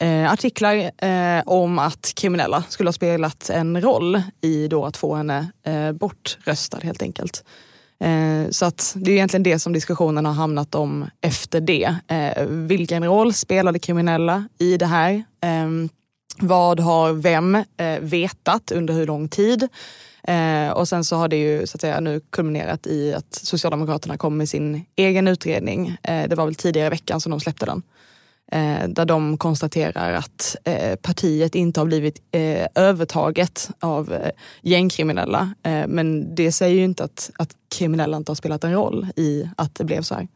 eh, 0.00 0.32
artiklar 0.32 0.90
eh, 1.04 1.42
om 1.46 1.78
att 1.78 2.12
kriminella 2.16 2.62
skulle 2.68 2.88
ha 2.88 2.92
spelat 2.92 3.50
en 3.50 3.80
roll 3.80 4.22
i 4.40 4.68
då 4.68 4.84
att 4.84 4.96
få 4.96 5.14
henne 5.14 5.50
eh, 5.62 5.92
bortröstad 5.92 6.80
helt 6.82 7.02
enkelt. 7.02 7.44
Eh, 8.00 8.50
så 8.50 8.64
att 8.66 8.94
det 8.96 9.10
är 9.10 9.14
egentligen 9.14 9.42
det 9.42 9.58
som 9.58 9.72
diskussionen 9.72 10.26
har 10.26 10.32
hamnat 10.32 10.74
om 10.74 11.10
efter 11.20 11.60
det. 11.60 11.96
Eh, 12.08 12.44
vilken 12.46 13.04
roll 13.04 13.32
spelade 13.32 13.78
kriminella 13.78 14.48
i 14.58 14.76
det 14.76 14.86
här? 14.86 15.12
Eh, 15.40 15.68
vad 16.38 16.80
har 16.80 17.12
vem 17.12 17.64
vetat 18.00 18.72
under 18.72 18.94
hur 18.94 19.06
lång 19.06 19.28
tid? 19.28 19.68
och 20.74 20.88
sen 20.88 21.04
så 21.04 21.16
har 21.16 21.28
det 21.28 21.36
ju 21.36 21.66
så 21.66 21.76
att 21.76 21.80
säga, 21.80 22.00
nu 22.00 22.20
kulminerat 22.30 22.86
i 22.86 23.14
att 23.14 23.34
Socialdemokraterna 23.34 24.16
kom 24.16 24.36
med 24.36 24.48
sin 24.48 24.84
egen 24.96 25.28
utredning. 25.28 25.96
det 26.02 26.34
var 26.34 26.44
väl 26.44 26.54
tidigare 26.54 26.86
i 26.86 26.90
veckan 26.90 27.20
som 27.20 27.30
de 27.30 27.40
släppte 27.40 27.66
den. 27.66 27.82
Eh, 28.52 28.88
där 28.88 29.04
de 29.04 29.38
konstaterar 29.38 30.12
att 30.12 30.56
eh, 30.64 30.96
partiet 30.96 31.54
inte 31.54 31.80
har 31.80 31.86
blivit 31.86 32.22
eh, 32.32 32.66
övertaget 32.74 33.70
av 33.80 34.16
gängkriminella. 34.62 35.54
men 35.86 36.34
det 36.34 36.52
säger 36.52 36.74
ju 36.74 36.84
inte 36.84 37.04
att, 37.04 37.30
att 37.36 37.50
kriminella 37.78 38.16
inte 38.16 38.30
har 38.30 38.36
spelat 38.36 38.64
en 38.64 38.72
roll 38.72 39.06
i 39.16 39.48
att 39.56 39.74
det 39.74 39.84
blev 39.84 40.02
så 40.02 40.14
här. 40.14 40.28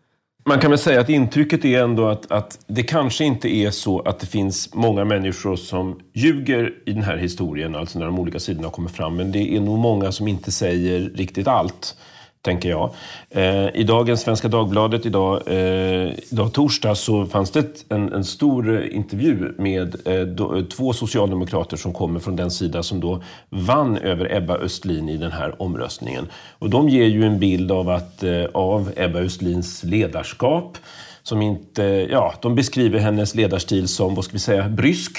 Man 0.49 0.59
kan 0.59 0.71
väl 0.71 0.79
säga 0.79 1.01
att 1.01 1.09
intrycket 1.09 1.65
är 1.65 1.83
ändå 1.83 2.09
att, 2.09 2.33
att 2.33 2.59
det 2.67 2.83
kanske 2.83 3.25
inte 3.25 3.49
är 3.49 3.71
så 3.71 4.01
att 4.01 4.21
det 4.21 4.27
finns 4.27 4.75
många 4.75 5.05
människor 5.05 5.57
som 5.57 6.01
ljuger 6.15 6.75
i 6.87 6.93
den 6.93 7.03
här 7.03 7.17
historien, 7.17 7.75
alltså 7.75 7.99
när 7.99 8.07
de 8.07 8.19
olika 8.19 8.41
sidorna 8.41 8.71
kommer 8.71 8.89
fram. 8.89 9.17
Men 9.17 9.33
det 9.33 9.57
är 9.57 9.61
nog 9.61 9.79
många 9.79 10.13
som 10.13 10.29
inte 10.29 10.53
säger 10.53 11.01
riktigt 11.01 11.49
allt 11.49 11.97
tänker 12.43 12.69
jag. 12.69 12.91
Eh, 13.31 13.69
I 13.75 13.85
dagens 13.85 14.21
Svenska 14.21 14.49
Dagbladet, 14.49 15.07
idag, 15.07 15.43
eh, 15.47 16.13
idag 16.31 16.53
torsdag, 16.53 16.95
så 16.95 17.27
fanns 17.27 17.51
det 17.51 17.85
en, 17.89 18.13
en 18.13 18.25
stor 18.25 18.85
intervju 18.85 19.55
med 19.59 20.07
eh, 20.07 20.21
do, 20.21 20.57
eh, 20.57 20.65
två 20.65 20.93
socialdemokrater 20.93 21.77
som 21.77 21.93
kommer 21.93 22.21
från 22.21 22.37
den 22.37 22.51
sida 22.51 22.83
som 22.83 23.01
då 23.01 23.23
vann 23.49 23.97
över 23.97 24.37
Ebba 24.37 24.55
Östlin 24.55 25.09
i 25.09 25.17
den 25.17 25.33
här 25.33 25.63
omröstningen. 25.63 26.27
Och 26.59 26.71
de 26.71 26.89
ger 26.89 27.07
ju 27.07 27.25
en 27.25 27.39
bild 27.39 27.73
av, 27.73 27.89
att, 27.89 28.23
eh, 28.23 28.45
av 28.55 28.93
Ebba 28.97 29.19
Östlins 29.19 29.85
ledarskap 29.85 30.79
som 31.23 31.43
inte, 31.43 31.83
ja, 32.11 32.35
de 32.43 32.55
beskriver 32.55 32.99
hennes 32.99 33.35
ledarstil 33.35 33.89
som, 33.89 34.15
vad 34.15 34.25
ska 34.25 34.33
vi 34.33 34.39
säga, 34.39 34.69
brysk. 34.69 35.19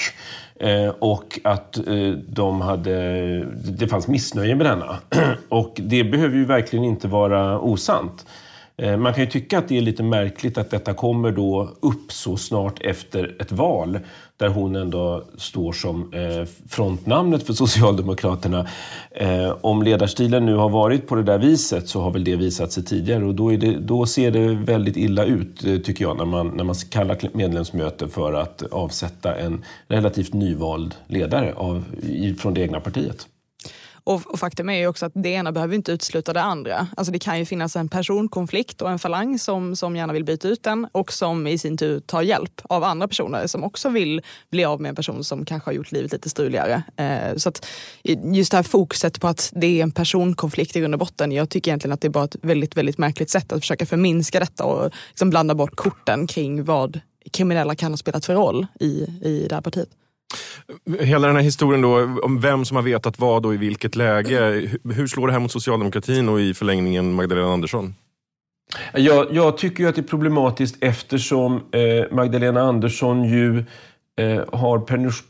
Eh, 0.60 0.88
och 0.98 1.40
att 1.44 1.76
eh, 1.76 2.10
de 2.28 2.60
hade, 2.60 2.94
det 3.54 3.88
fanns 3.88 4.08
missnöje 4.08 4.54
med 4.54 4.66
denna. 4.66 4.98
och 5.48 5.74
det 5.76 6.04
behöver 6.04 6.36
ju 6.36 6.44
verkligen 6.44 6.84
inte 6.84 7.08
vara 7.08 7.60
osant. 7.60 8.26
Eh, 8.80 8.96
man 8.96 9.14
kan 9.14 9.24
ju 9.24 9.30
tycka 9.30 9.58
att 9.58 9.68
det 9.68 9.78
är 9.78 9.82
lite 9.82 10.02
märkligt 10.02 10.58
att 10.58 10.70
detta 10.70 10.94
kommer 10.94 11.32
då 11.32 11.70
upp 11.80 12.12
så 12.12 12.36
snart 12.36 12.82
efter 12.82 13.36
ett 13.40 13.52
val 13.52 13.98
där 14.36 14.48
hon 14.48 14.76
ändå 14.76 15.24
står 15.36 15.72
som 15.72 16.12
eh, 16.12 16.48
frontnamnet 16.68 17.42
för 17.42 17.52
Socialdemokraterna. 17.52 18.66
Eh, 19.10 19.56
om 19.60 19.82
ledarstilen 19.82 20.46
nu 20.46 20.54
har 20.54 20.68
varit 20.68 21.08
på 21.08 21.14
det 21.14 21.22
där 21.22 21.38
viset 21.38 21.88
så 21.88 22.00
har 22.00 22.10
väl 22.10 22.24
det 22.24 22.36
visat 22.36 22.72
sig 22.72 22.84
tidigare 22.84 23.24
och 23.24 23.34
då, 23.34 23.50
det, 23.50 23.76
då 23.76 24.06
ser 24.06 24.30
det 24.30 24.54
väldigt 24.54 24.96
illa 24.96 25.24
ut 25.24 25.60
tycker 25.60 26.04
jag 26.04 26.16
när 26.16 26.24
man, 26.24 26.48
när 26.48 26.64
man 26.64 26.74
kallar 26.74 27.18
medlemsmöte 27.32 28.08
för 28.08 28.32
att 28.32 28.62
avsätta 28.70 29.36
en 29.36 29.64
relativt 29.88 30.32
nyvald 30.32 30.94
ledare 31.06 31.54
av, 31.56 31.84
från 32.38 32.54
det 32.54 32.60
egna 32.60 32.80
partiet. 32.80 33.26
Och, 34.04 34.26
och, 34.26 34.38
faktum 34.38 34.68
är 34.68 34.74
ju 34.74 34.86
också 34.86 35.06
att 35.06 35.12
det 35.14 35.28
ena 35.28 35.52
behöver 35.52 35.74
inte 35.74 35.92
utesluta 35.92 36.32
det 36.32 36.42
andra. 36.42 36.86
Alltså 36.96 37.12
det 37.12 37.18
kan 37.18 37.38
ju 37.38 37.44
finnas 37.44 37.76
en 37.76 37.88
personkonflikt 37.88 38.82
och 38.82 38.90
en 38.90 38.98
falang 38.98 39.38
som, 39.38 39.76
som 39.76 39.96
gärna 39.96 40.12
vill 40.12 40.24
byta 40.24 40.48
ut 40.48 40.62
den 40.62 40.88
och 40.92 41.12
som 41.12 41.46
i 41.46 41.58
sin 41.58 41.76
tur 41.76 42.00
tar 42.00 42.22
hjälp 42.22 42.60
av 42.64 42.84
andra 42.84 43.08
personer 43.08 43.46
som 43.46 43.64
också 43.64 43.88
vill 43.88 44.22
bli 44.50 44.64
av 44.64 44.80
med 44.80 44.88
en 44.88 44.94
person 44.94 45.24
som 45.24 45.44
kanske 45.44 45.68
har 45.68 45.74
gjort 45.74 45.92
livet 45.92 46.12
lite 46.12 46.30
struligare. 46.30 46.82
Eh, 46.96 47.36
så 47.36 47.48
att 47.48 47.66
just 48.32 48.50
det 48.50 48.56
här 48.56 48.62
fokuset 48.62 49.20
på 49.20 49.28
att 49.28 49.52
det 49.54 49.78
är 49.78 49.82
en 49.82 49.92
personkonflikt 49.92 50.76
i 50.76 50.80
grund 50.80 50.94
och 50.94 51.00
botten. 51.00 51.32
Jag 51.32 51.50
tycker 51.50 51.70
egentligen 51.70 51.92
att 51.92 52.00
det 52.00 52.08
är 52.08 52.10
bara 52.10 52.24
ett 52.24 52.36
väldigt, 52.42 52.76
väldigt 52.76 52.98
märkligt 52.98 53.30
sätt 53.30 53.52
att 53.52 53.60
försöka 53.60 53.86
förminska 53.86 54.40
detta 54.40 54.64
och 54.64 54.90
liksom 55.08 55.30
blanda 55.30 55.54
bort 55.54 55.76
korten 55.76 56.26
kring 56.26 56.64
vad 56.64 57.00
kriminella 57.32 57.74
kan 57.74 57.92
ha 57.92 57.96
spelat 57.96 58.26
för 58.26 58.34
roll 58.34 58.66
i, 58.80 58.86
i 59.22 59.46
det 59.48 59.54
här 59.54 59.62
partiet. 59.62 59.88
Hela 61.00 61.26
den 61.26 61.36
här 61.36 61.42
historien 61.42 61.82
då, 61.82 62.20
om 62.22 62.40
vem 62.40 62.64
som 62.64 62.76
har 62.76 62.82
vetat 62.82 63.18
vad 63.18 63.46
och 63.46 63.54
i 63.54 63.56
vilket 63.56 63.96
läge. 63.96 64.68
Hur 64.84 65.06
slår 65.06 65.26
det 65.26 65.32
här 65.32 65.40
mot 65.40 65.52
socialdemokratin 65.52 66.28
och 66.28 66.40
i 66.40 66.54
förlängningen 66.54 67.12
Magdalena 67.12 67.52
Andersson? 67.52 67.94
Jag, 68.94 69.26
jag 69.32 69.58
tycker 69.58 69.88
att 69.88 69.94
det 69.94 70.00
är 70.00 70.02
problematiskt 70.02 70.76
eftersom 70.80 71.54
eh, 71.72 72.16
Magdalena 72.16 72.60
Andersson 72.60 73.24
ju 73.24 73.58
eh, 74.16 74.44
har 74.52 74.78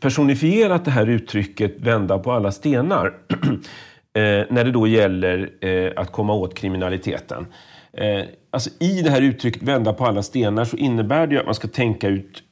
personifierat 0.00 0.84
det 0.84 0.90
här 0.90 1.06
uttrycket 1.06 1.80
vända 1.80 2.18
på 2.18 2.32
alla 2.32 2.52
stenar. 2.52 3.14
eh, 4.14 4.46
när 4.50 4.64
det 4.64 4.70
då 4.70 4.86
gäller 4.86 5.50
eh, 5.60 5.92
att 5.96 6.12
komma 6.12 6.34
åt 6.34 6.54
kriminaliteten. 6.54 7.46
Eh, 7.92 8.24
alltså 8.50 8.70
I 8.80 9.02
det 9.02 9.10
här 9.10 9.22
uttrycket 9.22 9.62
vända 9.62 9.92
på 9.92 10.06
alla 10.06 10.22
stenar 10.22 10.64
så 10.64 10.76
innebär 10.76 11.26
det 11.26 11.38
att 11.38 11.46
man 11.46 11.54
ska 11.54 11.68
tänka 11.68 12.08
ut 12.08 12.42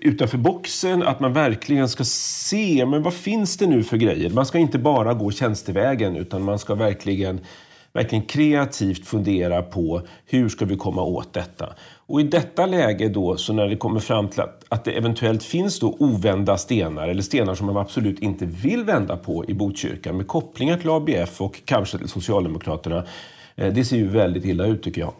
utanför 0.00 0.38
boxen, 0.38 1.02
att 1.02 1.20
man 1.20 1.32
verkligen 1.32 1.88
ska 1.88 2.04
se, 2.04 2.86
men 2.86 3.02
vad 3.02 3.14
finns 3.14 3.56
det 3.56 3.66
nu 3.66 3.82
för 3.82 3.96
grejer? 3.96 4.30
Man 4.30 4.46
ska 4.46 4.58
inte 4.58 4.78
bara 4.78 5.14
gå 5.14 5.30
tjänstevägen 5.30 6.16
utan 6.16 6.42
man 6.42 6.58
ska 6.58 6.74
verkligen, 6.74 7.40
verkligen 7.92 8.24
kreativt 8.24 9.06
fundera 9.06 9.62
på 9.62 10.02
hur 10.26 10.48
ska 10.48 10.64
vi 10.64 10.76
komma 10.76 11.02
åt 11.02 11.32
detta? 11.32 11.74
Och 12.06 12.20
i 12.20 12.24
detta 12.24 12.66
läge 12.66 13.08
då, 13.08 13.36
så 13.36 13.52
när 13.52 13.68
det 13.68 13.76
kommer 13.76 14.00
fram 14.00 14.28
till 14.28 14.40
att, 14.40 14.64
att 14.68 14.84
det 14.84 14.92
eventuellt 14.92 15.42
finns 15.42 15.78
då 15.78 15.96
ovända 15.98 16.58
stenar 16.58 17.08
eller 17.08 17.22
stenar 17.22 17.54
som 17.54 17.66
man 17.66 17.76
absolut 17.76 18.18
inte 18.18 18.46
vill 18.46 18.84
vända 18.84 19.16
på 19.16 19.44
i 19.48 19.54
Botkyrka 19.54 20.12
med 20.12 20.26
kopplingar 20.26 20.76
till 20.76 20.90
ABF 20.90 21.40
och 21.40 21.60
kanske 21.64 21.98
till 21.98 22.08
Socialdemokraterna. 22.08 23.04
Eh, 23.56 23.72
det 23.72 23.84
ser 23.84 23.96
ju 23.96 24.08
väldigt 24.08 24.44
illa 24.44 24.66
ut 24.66 24.82
tycker 24.82 25.00
jag. 25.00 25.12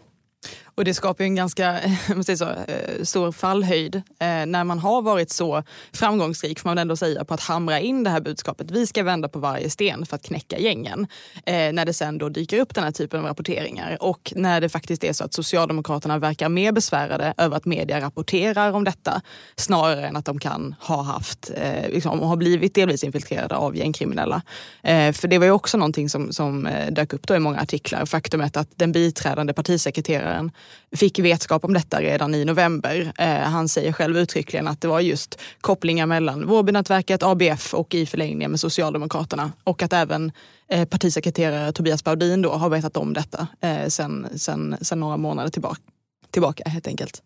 Och 0.75 0.85
det 0.85 0.93
skapar 0.93 1.23
ju 1.23 1.27
en 1.27 1.35
ganska 1.35 1.79
så, 2.37 2.49
eh, 2.49 3.03
stor 3.03 3.31
fallhöjd 3.31 3.95
eh, 3.95 4.01
när 4.45 4.63
man 4.63 4.79
har 4.79 5.01
varit 5.01 5.31
så 5.31 5.63
framgångsrik, 5.93 6.59
får 6.59 6.69
man 6.69 6.77
ändå 6.77 6.95
säga, 6.95 7.25
på 7.25 7.33
att 7.33 7.41
hamra 7.41 7.79
in 7.79 8.03
det 8.03 8.09
här 8.09 8.21
budskapet. 8.21 8.71
Vi 8.71 8.87
ska 8.87 9.03
vända 9.03 9.29
på 9.29 9.39
varje 9.39 9.69
sten 9.69 10.05
för 10.05 10.15
att 10.15 10.23
knäcka 10.23 10.59
gängen. 10.59 11.07
Eh, 11.45 11.73
när 11.73 11.85
det 11.85 11.93
sen 11.93 12.17
då 12.17 12.29
dyker 12.29 12.59
upp 12.59 12.75
den 12.75 12.83
här 12.83 12.91
typen 12.91 13.19
av 13.19 13.25
rapporteringar 13.25 13.97
och 13.99 14.33
när 14.35 14.61
det 14.61 14.69
faktiskt 14.69 15.03
är 15.03 15.13
så 15.13 15.23
att 15.23 15.33
Socialdemokraterna 15.33 16.19
verkar 16.19 16.49
mer 16.49 16.71
besvärade 16.71 17.33
över 17.37 17.57
att 17.57 17.65
media 17.65 18.01
rapporterar 18.01 18.71
om 18.71 18.83
detta 18.83 19.21
snarare 19.55 20.07
än 20.07 20.15
att 20.15 20.25
de 20.25 20.39
kan 20.39 20.75
ha 20.79 21.01
haft, 21.01 21.51
liksom, 21.87 22.19
har 22.19 22.35
blivit 22.35 22.75
delvis 22.75 23.03
infiltrerade 23.03 23.55
av 23.55 23.75
gängkriminella. 23.75 24.41
För 25.13 25.27
det 25.27 25.37
var 25.37 25.45
ju 25.45 25.51
också 25.51 25.77
någonting 25.77 26.09
som, 26.09 26.31
som 26.31 26.69
dök 26.91 27.13
upp 27.13 27.27
då 27.27 27.35
i 27.35 27.39
många 27.39 27.59
artiklar. 27.59 28.05
Faktumet 28.05 28.57
att 28.57 28.69
den 28.75 28.91
biträdande 28.91 29.53
partisekreteraren 29.53 30.51
fick 30.95 31.19
vetskap 31.19 31.65
om 31.65 31.73
detta 31.73 32.01
redan 32.01 32.35
i 32.35 32.45
november. 32.45 33.13
Eh, 33.17 33.27
han 33.27 33.69
säger 33.69 33.91
själv 33.91 34.17
uttryckligen 34.17 34.67
att 34.67 34.81
det 34.81 34.87
var 34.87 34.99
just 34.99 35.39
kopplingar 35.61 36.05
mellan 36.05 36.47
Vårbynätverket, 36.47 37.23
ABF 37.23 37.73
och 37.73 37.95
i 37.95 38.05
förlängningen 38.05 38.51
med 38.51 38.59
Socialdemokraterna. 38.59 39.51
Och 39.63 39.81
att 39.83 39.93
även 39.93 40.31
eh, 40.69 40.87
partisekreterare 40.87 41.71
Tobias 41.71 42.03
Baudin 42.03 42.41
då 42.41 42.51
har 42.51 42.69
vetat 42.69 42.97
om 42.97 43.13
detta 43.13 43.47
eh, 43.61 43.87
sen, 43.87 44.27
sen, 44.35 44.77
sen 44.81 44.99
några 44.99 45.17
månader 45.17 45.49
tillbaka, 45.49 45.81
tillbaka 46.31 46.63
helt 46.69 46.87
enkelt. 46.87 47.21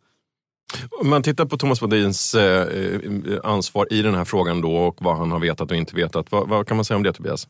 Om 1.01 1.09
man 1.09 1.23
tittar 1.23 1.45
på 1.45 1.57
Thomas 1.57 1.79
Baudins 1.79 2.35
eh, 2.35 2.67
eh, 2.67 2.99
ansvar 3.43 3.93
i 3.93 4.01
den 4.01 4.15
här 4.15 4.25
frågan 4.25 4.61
då 4.61 4.75
och 4.75 4.97
vad 4.99 5.17
han 5.17 5.31
har 5.31 5.39
vetat 5.39 5.71
och 5.71 5.77
inte 5.77 5.95
vetat. 5.95 6.31
Vad, 6.31 6.49
vad 6.49 6.67
kan 6.67 6.77
man 6.77 6.85
säga 6.85 6.97
om 6.97 7.03
det 7.03 7.13
Tobias? 7.13 7.47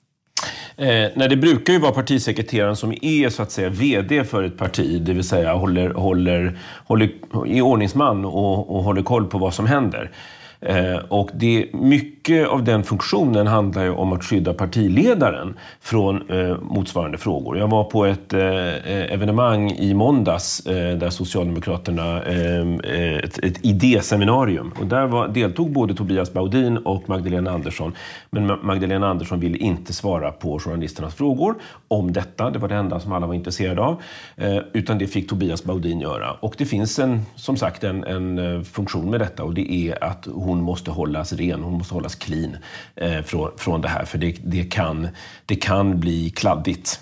Eh, 0.76 1.12
nej, 1.16 1.30
det 1.30 1.36
brukar 1.36 1.74
ju 1.74 1.80
vara 1.80 1.92
partisekreteraren 1.92 2.76
som 2.76 2.94
är 3.02 3.30
så 3.30 3.44
att 3.44 3.52
säga 3.52 3.70
VD 3.70 4.24
för 4.24 4.44
ett 4.44 4.58
parti, 4.58 5.02
det 5.02 5.14
vill 5.14 5.24
säga 5.24 5.54
håller, 5.54 5.90
håller, 5.90 6.58
håller, 6.86 7.10
är 7.48 7.62
ordningsman 7.62 8.26
och, 8.26 8.76
och 8.76 8.84
håller 8.84 9.02
koll 9.02 9.26
på 9.26 9.38
vad 9.38 9.54
som 9.54 9.66
händer. 9.66 10.12
Eh, 10.60 10.98
och 11.10 11.30
det, 11.34 11.74
mycket 11.74 12.48
av 12.48 12.64
den 12.64 12.84
funktionen 12.84 13.48
handlar 13.48 13.84
ju 13.84 13.90
om 13.90 14.14
att 14.14 14.24
skydda 14.24 14.54
partiledaren 14.54 15.58
från 15.82 16.30
eh, 16.30 16.58
motsvarande 16.62 17.18
frågor. 17.18 17.58
Jag 17.58 17.68
var 17.68 17.84
på 17.84 18.06
ett 18.06 18.34
eh, 18.34 18.42
eh 18.42 19.14
evenemang 19.14 19.72
i 19.72 19.94
måndags 19.94 20.66
eh, 20.66 20.98
där 20.98 21.10
Socialdemokraterna, 21.10 22.24
eh, 22.24 22.62
eh, 22.84 23.18
ett, 23.18 23.38
ett 23.38 23.66
idéseminarium. 23.66 24.74
Och 24.80 24.88
där 24.88 25.08
var, 25.08 25.28
deltog 25.28 25.72
både 25.72 25.96
Tobias 25.96 26.34
Baudin 26.34 26.78
och 26.78 27.10
Magdalena 27.10 27.52
Andersson. 27.52 27.94
Men 28.30 28.60
Magdalena 28.62 29.08
Andersson 29.08 29.40
ville 29.40 29.58
inte 29.58 29.94
svara 29.94 30.32
på 30.32 30.60
journalisternas 30.60 31.16
frågor 31.16 31.56
om 31.88 32.14
detta. 32.14 32.50
Det 32.50 32.60
var 32.60 32.68
det 32.68 32.76
enda 32.76 33.00
som 33.00 33.12
alla 33.12 33.28
var 33.28 33.34
intresserade 33.34 33.82
av. 33.82 34.02
Eh, 34.36 34.58
utan 34.74 34.98
det 34.98 35.08
fick 35.08 35.30
Tobias 35.30 35.64
Baudin 35.64 36.00
göra. 36.00 36.32
Och 36.32 36.56
det 36.58 36.66
finns 36.66 37.00
en, 37.00 37.22
som 37.36 37.58
sagt 37.58 37.84
en, 37.84 38.04
en 38.04 38.66
funktion 38.66 39.10
med 39.10 39.20
detta 39.20 39.44
och 39.44 39.54
det 39.54 39.74
är 39.74 40.04
att 40.04 40.28
hon 40.48 40.62
måste 40.62 40.92
hållas 40.92 41.34
ren, 41.34 41.64
hon 41.64 41.74
måste 41.74 41.94
hållas 41.94 42.16
clean 42.16 42.58
eh, 42.96 43.22
från, 43.22 43.58
från 43.58 43.82
det 43.82 43.88
här. 43.88 44.06
För 44.06 44.18
det, 44.18 44.36
det, 44.44 44.64
kan, 44.64 45.08
det 45.46 45.56
kan 45.56 46.00
bli 46.00 46.30
kladdigt. 46.30 47.00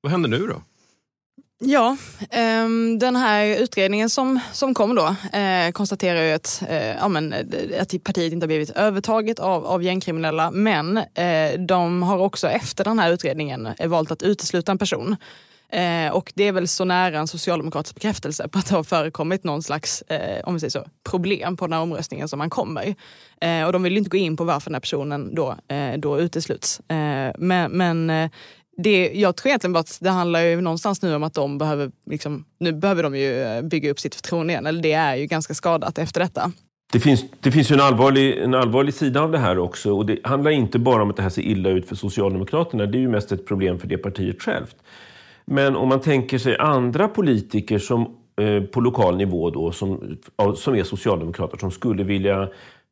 Vad 0.00 0.12
händer 0.12 0.28
nu 0.28 0.46
då? 0.46 0.62
Ja, 1.62 1.96
eh, 2.30 2.68
den 2.98 3.16
här 3.16 3.46
utredningen 3.46 4.10
som, 4.10 4.40
som 4.52 4.74
kom 4.74 4.94
då 4.94 5.14
eh, 5.38 5.70
konstaterar 5.72 6.22
ju 6.22 6.32
att, 6.32 6.62
eh, 6.68 6.96
ja, 6.96 7.08
men, 7.08 7.32
eh, 7.32 7.82
att 7.82 8.04
partiet 8.04 8.32
inte 8.32 8.44
har 8.44 8.48
blivit 8.48 8.70
övertaget 8.70 9.38
av, 9.38 9.66
av 9.66 9.82
gängkriminella 9.82 10.50
men 10.50 11.00
de 11.58 12.02
har 12.02 12.18
också 12.18 12.48
efter 12.48 12.84
den 12.84 12.98
här 12.98 13.12
utredningen 13.12 13.68
valt 13.86 14.10
att 14.10 14.22
utesluta 14.22 14.72
en 14.72 14.78
person 14.78 15.16
Eh, 15.72 16.12
och 16.12 16.32
det 16.34 16.44
är 16.44 16.52
väl 16.52 16.68
så 16.68 16.84
nära 16.84 17.18
en 17.18 17.28
socialdemokratisk 17.28 17.94
bekräftelse 17.94 18.48
på 18.48 18.58
att 18.58 18.66
det 18.66 18.74
har 18.74 18.84
förekommit 18.84 19.44
någon 19.44 19.62
slags 19.62 20.02
eh, 20.02 20.40
om 20.44 20.54
vi 20.54 20.60
säger 20.60 20.70
så, 20.70 20.84
problem 21.10 21.56
på 21.56 21.66
den 21.66 21.72
här 21.72 21.80
omröstningen 21.80 22.28
som 22.28 22.38
man 22.38 22.50
kommer. 22.50 22.94
Eh, 23.40 23.64
och 23.66 23.72
de 23.72 23.82
vill 23.82 23.96
inte 23.96 24.10
gå 24.10 24.16
in 24.16 24.36
på 24.36 24.44
varför 24.44 24.70
den 24.70 24.74
här 24.74 24.80
personen 24.80 25.34
då, 25.34 25.56
eh, 25.68 25.98
då 25.98 26.20
utesluts. 26.20 26.80
Eh, 26.80 27.32
men, 27.38 27.70
men 27.70 28.10
eh, 28.10 28.30
det, 28.76 29.10
jag 29.14 29.36
tror 29.36 29.48
egentligen 29.48 29.72
bara 29.72 29.80
att 29.80 29.98
det 30.00 30.10
handlar 30.10 30.40
ju 30.40 30.60
någonstans 30.60 31.02
nu 31.02 31.14
om 31.14 31.22
att 31.22 31.34
de 31.34 31.58
behöver, 31.58 31.90
liksom, 32.06 32.44
nu 32.58 32.72
behöver 32.72 33.02
de 33.02 33.16
ju 33.16 33.42
eh, 33.42 33.62
bygga 33.62 33.90
upp 33.90 34.00
sitt 34.00 34.14
förtroende 34.14 34.52
igen. 34.52 34.66
Eller 34.66 34.82
det 34.82 34.92
är 34.92 35.16
ju 35.16 35.26
ganska 35.26 35.54
skadat 35.54 35.98
efter 35.98 36.20
detta. 36.20 36.52
Det 36.92 37.00
finns, 37.00 37.24
det 37.40 37.52
finns 37.52 37.70
ju 37.70 37.74
en 37.74 37.80
allvarlig, 37.80 38.38
en 38.38 38.54
allvarlig 38.54 38.94
sida 38.94 39.20
av 39.20 39.32
det 39.32 39.38
här 39.38 39.58
också. 39.58 39.92
Och 39.96 40.06
det 40.06 40.18
handlar 40.24 40.50
inte 40.50 40.78
bara 40.78 41.02
om 41.02 41.10
att 41.10 41.16
det 41.16 41.22
här 41.22 41.30
ser 41.30 41.42
illa 41.42 41.70
ut 41.70 41.88
för 41.88 41.96
Socialdemokraterna. 41.96 42.86
Det 42.86 42.98
är 42.98 43.00
ju 43.00 43.08
mest 43.08 43.32
ett 43.32 43.46
problem 43.46 43.78
för 43.78 43.86
det 43.86 43.98
partiet 43.98 44.42
självt. 44.42 44.76
Men 45.44 45.76
om 45.76 45.88
man 45.88 46.00
tänker 46.00 46.38
sig 46.38 46.56
andra 46.58 47.08
politiker 47.08 47.78
som, 47.78 48.16
eh, 48.40 48.62
på 48.62 48.80
lokal 48.80 49.16
nivå 49.16 49.50
då, 49.50 49.72
som, 49.72 50.16
som 50.56 50.74
är 50.74 50.84
socialdemokrater 50.84 51.58
som 51.58 51.70
skulle 51.70 52.04
vilja 52.04 52.48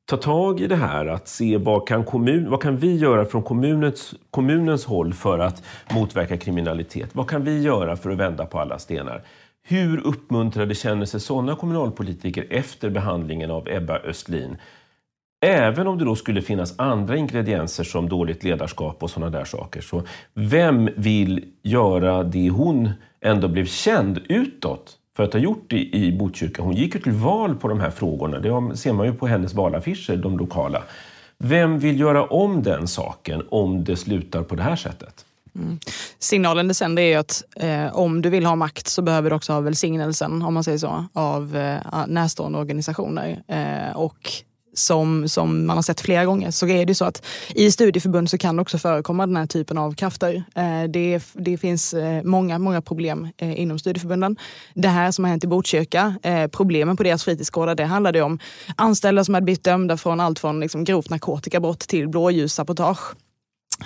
ta 0.09 0.17
tag 0.17 0.61
i 0.61 0.67
det 0.67 0.77
här, 0.77 1.07
att 1.07 1.29
se 1.29 1.57
vad 1.57 1.89
kan, 1.89 2.05
kommun, 2.05 2.51
vad 2.51 2.63
kan 2.63 2.77
vi 2.77 2.97
göra 2.97 3.25
från 3.25 3.43
kommunens, 3.43 4.15
kommunens 4.31 4.85
håll 4.85 5.15
för 5.15 5.39
att 5.39 5.63
motverka 5.95 6.37
kriminalitet? 6.37 7.11
Vad 7.13 7.29
kan 7.29 7.45
vi 7.45 7.63
göra 7.63 7.97
för 7.97 8.11
att 8.11 8.19
vända 8.19 8.47
på 8.47 8.59
alla 8.59 8.79
stenar? 8.79 9.23
Hur 9.63 10.07
uppmuntrade 10.07 10.75
känner 10.75 11.07
sig 11.07 11.21
sådana 11.21 11.57
kommunalpolitiker 11.57 12.47
efter 12.51 12.91
behandlingen 12.91 13.51
av 13.51 13.69
Ebba 13.69 13.99
Östlin? 13.99 14.57
Även 15.41 15.87
om 15.87 15.99
det 15.99 16.05
då 16.05 16.17
skulle 16.17 16.43
finnas 16.43 16.75
andra 16.79 17.17
ingredienser 17.17 17.85
som 17.85 18.09
dåligt 18.09 18.45
ledarskap 18.45 19.03
och 19.03 19.11
sådana 19.11 19.39
där 19.39 19.45
saker. 19.45 19.81
Så 19.81 20.03
vem 20.35 20.89
vill 20.97 21.45
göra 21.63 22.23
det 22.23 22.51
hon 22.51 22.91
ändå 23.21 23.49
blev 23.49 23.67
känd 23.67 24.21
utåt 24.29 24.97
för 25.17 25.25
att 25.25 25.33
ha 25.33 25.41
gjort 25.41 25.73
i, 25.73 26.07
i 26.07 26.13
Botkyrka? 26.13 26.63
Hon 26.63 26.75
gick 26.75 26.95
ju 26.95 27.01
till 27.01 27.13
val 27.13 27.55
på 27.55 27.69
de 27.69 27.81
här 27.81 27.91
frågorna. 27.91 28.39
Det 28.39 28.77
ser 28.77 28.93
man 28.93 29.07
ju 29.07 29.13
på 29.13 29.27
hennes 29.27 29.55
valaffischer, 29.55 30.17
de 30.17 30.39
lokala. 30.39 30.83
Vem 31.39 31.79
vill 31.79 32.01
göra 32.01 32.25
om 32.25 32.63
den 32.63 32.89
saken 32.89 33.43
om 33.51 33.85
det 33.85 33.97
slutar 33.97 34.43
på 34.43 34.55
det 34.55 34.63
här 34.63 34.77
sättet? 34.77 35.25
Mm. 35.55 35.79
Signalen 36.19 36.69
det 36.69 36.75
sänder 36.75 37.03
är 37.03 37.19
att 37.19 37.45
eh, 37.57 37.97
om 37.97 38.23
du 38.23 38.31
vill 38.31 38.47
ha 38.47 38.57
makt 38.57 38.87
så 38.89 39.03
behöver 39.03 39.31
du 39.31 39.37
också 39.37 39.53
ha 39.53 39.61
välsignelsen, 39.61 40.43
om 40.43 40.55
man 40.55 40.65
säger 40.65 40.79
så, 40.79 41.05
av 41.13 41.57
eh, 41.57 42.07
närstående 42.07 42.59
organisationer. 42.59 43.43
Eh, 43.49 43.97
och 43.97 44.33
som, 44.79 45.29
som 45.29 45.67
man 45.67 45.77
har 45.77 45.83
sett 45.83 46.01
flera 46.01 46.25
gånger 46.25 46.51
så 46.51 46.67
är 46.69 46.87
det 46.87 46.95
så 46.95 47.05
att 47.05 47.23
i 47.55 47.71
studieförbund 47.71 48.31
så 48.31 48.39
kan 48.39 48.57
det 48.57 48.63
också 48.63 48.79
förekomma 48.79 49.27
den 49.27 49.37
här 49.37 49.47
typen 49.47 49.79
av 49.79 49.95
krafter. 49.95 50.45
Eh, 50.55 50.83
det, 50.89 51.23
det 51.33 51.59
finns 51.59 51.95
eh, 51.95 52.23
många, 52.23 52.59
många 52.59 52.83
problem 52.83 53.29
eh, 53.37 53.61
inom 53.61 53.79
studieförbunden. 53.79 54.37
Det 54.75 54.89
här 54.89 55.11
som 55.11 55.25
har 55.25 55.31
hänt 55.31 55.45
i 55.45 55.47
Botkyrka, 55.47 56.15
problemen 56.53 56.97
på 56.97 57.03
deras 57.03 57.25
fritidsgårdar, 57.25 57.75
det 57.75 57.85
handlade 57.85 58.23
om 58.23 58.39
anställda 58.77 59.25
som 59.25 59.35
hade 59.35 59.45
blivit 59.45 59.65
dömda 59.65 59.97
från 59.97 60.21
allt 60.21 60.39
från 60.39 60.61
liksom 60.61 60.85
grovt 60.85 61.11
narkotikabrott 61.11 61.81
till 61.81 62.09
blåljussabotage. 62.09 63.15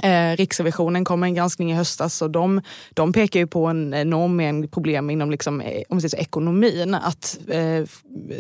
Eh, 0.03 0.37
Riksrevisionen 0.37 1.05
kom 1.05 1.21
med 1.21 1.27
en 1.27 1.35
granskning 1.35 1.73
i 1.73 1.75
höstas 1.75 2.23
och 2.23 2.31
de, 2.31 2.61
de 2.95 3.13
pekar 3.13 3.41
ju 3.41 3.47
på 3.47 3.67
en 3.67 3.95
enorm 3.95 4.37
mängd 4.37 4.73
problem 4.73 5.11
inom 5.11 5.31
liksom, 5.31 5.61
eh, 5.61 5.83
om 5.89 6.01
så, 6.01 6.17
ekonomin. 6.17 6.95
Att 6.95 7.39
eh, 7.49 7.85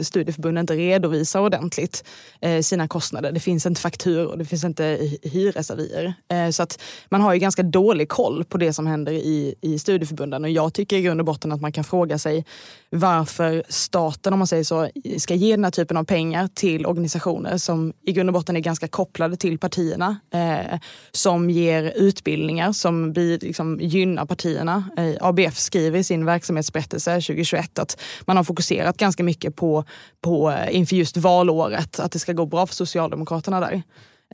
studieförbunden 0.00 0.62
inte 0.62 0.74
redovisar 0.74 1.40
ordentligt 1.40 2.04
eh, 2.40 2.60
sina 2.60 2.88
kostnader. 2.88 3.32
Det 3.32 3.40
finns 3.40 3.66
inte 3.66 3.80
fakturor, 3.80 4.36
det 4.36 4.44
finns 4.44 4.64
inte 4.64 5.10
hyresavier. 5.22 6.14
Eh, 6.28 6.50
så 6.50 6.62
att 6.62 6.82
man 7.08 7.20
har 7.20 7.34
ju 7.34 7.38
ganska 7.40 7.62
dålig 7.62 8.08
koll 8.08 8.44
på 8.44 8.58
det 8.58 8.72
som 8.72 8.86
händer 8.86 9.12
i, 9.12 9.54
i 9.60 9.78
studieförbunden. 9.78 10.44
Och 10.44 10.50
jag 10.50 10.74
tycker 10.74 10.96
i 10.96 11.02
grund 11.02 11.20
och 11.20 11.26
botten 11.26 11.52
att 11.52 11.60
man 11.60 11.72
kan 11.72 11.84
fråga 11.84 12.18
sig 12.18 12.44
varför 12.90 13.64
staten, 13.68 14.32
om 14.32 14.38
man 14.38 14.46
säger 14.46 14.64
så, 14.64 14.88
ska 15.18 15.34
ge 15.34 15.56
den 15.56 15.64
här 15.64 15.70
typen 15.70 15.96
av 15.96 16.04
pengar 16.04 16.48
till 16.54 16.86
organisationer 16.86 17.56
som 17.56 17.92
i 18.06 18.12
grund 18.12 18.28
och 18.28 18.34
botten 18.34 18.56
är 18.56 18.60
ganska 18.60 18.88
kopplade 18.88 19.36
till 19.36 19.58
partierna. 19.58 20.16
Eh, 20.34 20.78
som 21.42 21.50
ger 21.50 21.92
utbildningar 21.96 22.72
som 22.72 23.12
liksom 23.12 23.80
gynnar 23.80 24.26
partierna. 24.26 24.84
Eh, 24.96 25.14
ABF 25.20 25.58
skriver 25.58 25.98
i 25.98 26.04
sin 26.04 26.24
verksamhetsberättelse 26.24 27.10
2021 27.14 27.78
att 27.78 28.00
man 28.26 28.36
har 28.36 28.44
fokuserat 28.44 28.96
ganska 28.96 29.22
mycket 29.22 29.56
på, 29.56 29.84
på 30.20 30.50
eh, 30.50 30.76
inför 30.76 30.96
just 30.96 31.16
valåret, 31.16 32.00
att 32.00 32.12
det 32.12 32.18
ska 32.18 32.32
gå 32.32 32.46
bra 32.46 32.66
för 32.66 32.74
Socialdemokraterna 32.74 33.60
där. 33.60 33.82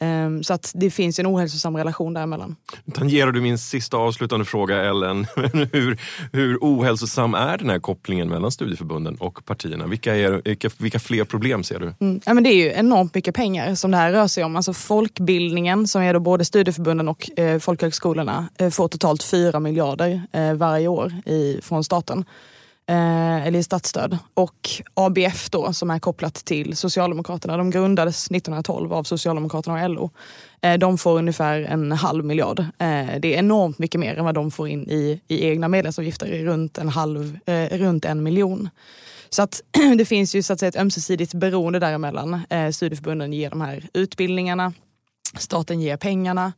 Ehm, 0.00 0.42
så 0.42 0.54
att 0.54 0.72
det 0.74 0.90
finns 0.90 1.18
en 1.18 1.26
ohälsosam 1.26 1.76
relation 1.76 2.14
däremellan. 2.14 2.56
Tangerar 2.94 3.32
du 3.32 3.40
min 3.40 3.58
sista 3.58 3.96
avslutande 3.96 4.44
fråga 4.44 4.84
Ellen. 4.84 5.26
hur, 5.72 5.98
hur 6.32 6.58
ohälsosam 6.60 7.34
är 7.34 7.58
den 7.58 7.70
här 7.70 7.78
kopplingen 7.78 8.28
mellan 8.28 8.50
studieförbunden 8.50 9.16
och 9.16 9.44
partierna? 9.44 9.86
Vilka, 9.86 10.16
är, 10.16 10.42
vilka, 10.44 10.70
vilka 10.78 10.98
fler 10.98 11.24
problem 11.24 11.62
ser 11.62 11.78
du? 11.78 11.94
Mm. 12.00 12.20
Ja, 12.26 12.34
men 12.34 12.44
det 12.44 12.50
är 12.50 12.64
ju 12.64 12.72
enormt 12.72 13.14
mycket 13.14 13.34
pengar 13.34 13.74
som 13.74 13.90
det 13.90 13.96
här 13.96 14.12
rör 14.12 14.26
sig 14.26 14.44
om. 14.44 14.56
Alltså 14.56 14.72
folkbildningen 14.72 15.88
som 15.88 16.02
är 16.02 16.14
då 16.14 16.20
både 16.20 16.44
studieförbunden 16.44 17.08
och 17.08 17.38
eh, 17.38 17.58
folkhögskolorna 17.58 18.48
eh, 18.58 18.70
får 18.70 18.88
totalt 18.88 19.22
4 19.22 19.60
miljarder 19.60 20.22
eh, 20.32 20.54
varje 20.54 20.88
år 20.88 21.12
i, 21.26 21.60
från 21.62 21.84
staten 21.84 22.24
eh, 22.88 23.46
eller 23.46 23.58
i 23.58 23.62
statsstöd. 23.62 24.18
Och 24.34 24.70
ABF 24.94 25.50
då, 25.50 25.72
som 25.72 25.90
är 25.90 25.98
kopplat 25.98 26.34
till 26.34 26.76
Socialdemokraterna, 26.76 27.56
de 27.56 27.70
grundades 27.70 28.26
1912 28.26 28.92
av 28.92 29.04
Socialdemokraterna 29.04 29.84
och 29.84 29.90
LO. 29.90 30.10
Eh, 30.60 30.78
de 30.78 30.98
får 30.98 31.18
ungefär 31.18 31.60
en 31.60 31.92
halv 31.92 32.24
miljard. 32.24 32.60
Eh, 32.60 32.66
det 33.20 33.34
är 33.34 33.38
enormt 33.38 33.78
mycket 33.78 34.00
mer 34.00 34.16
än 34.16 34.24
vad 34.24 34.34
de 34.34 34.50
får 34.50 34.68
in 34.68 34.90
i, 34.90 35.20
i 35.28 35.46
egna 35.46 35.68
medlemsavgifter, 35.68 36.44
runt 36.44 36.78
en, 36.78 36.88
halv, 36.88 37.38
eh, 37.46 37.78
runt 37.78 38.04
en 38.04 38.22
miljon. 38.22 38.68
Så 39.30 39.42
att 39.42 39.62
det 39.98 40.04
finns 40.04 40.34
ju 40.34 40.42
så 40.42 40.52
att 40.52 40.60
säga 40.60 40.68
ett 40.68 40.76
ömsesidigt 40.76 41.34
beroende 41.34 41.78
däremellan. 41.78 42.40
Eh, 42.50 42.70
studieförbunden 42.70 43.32
ger 43.32 43.50
de 43.50 43.60
här 43.60 43.88
utbildningarna, 43.92 44.72
staten 45.38 45.80
ger 45.80 45.96
pengarna. 45.96 46.52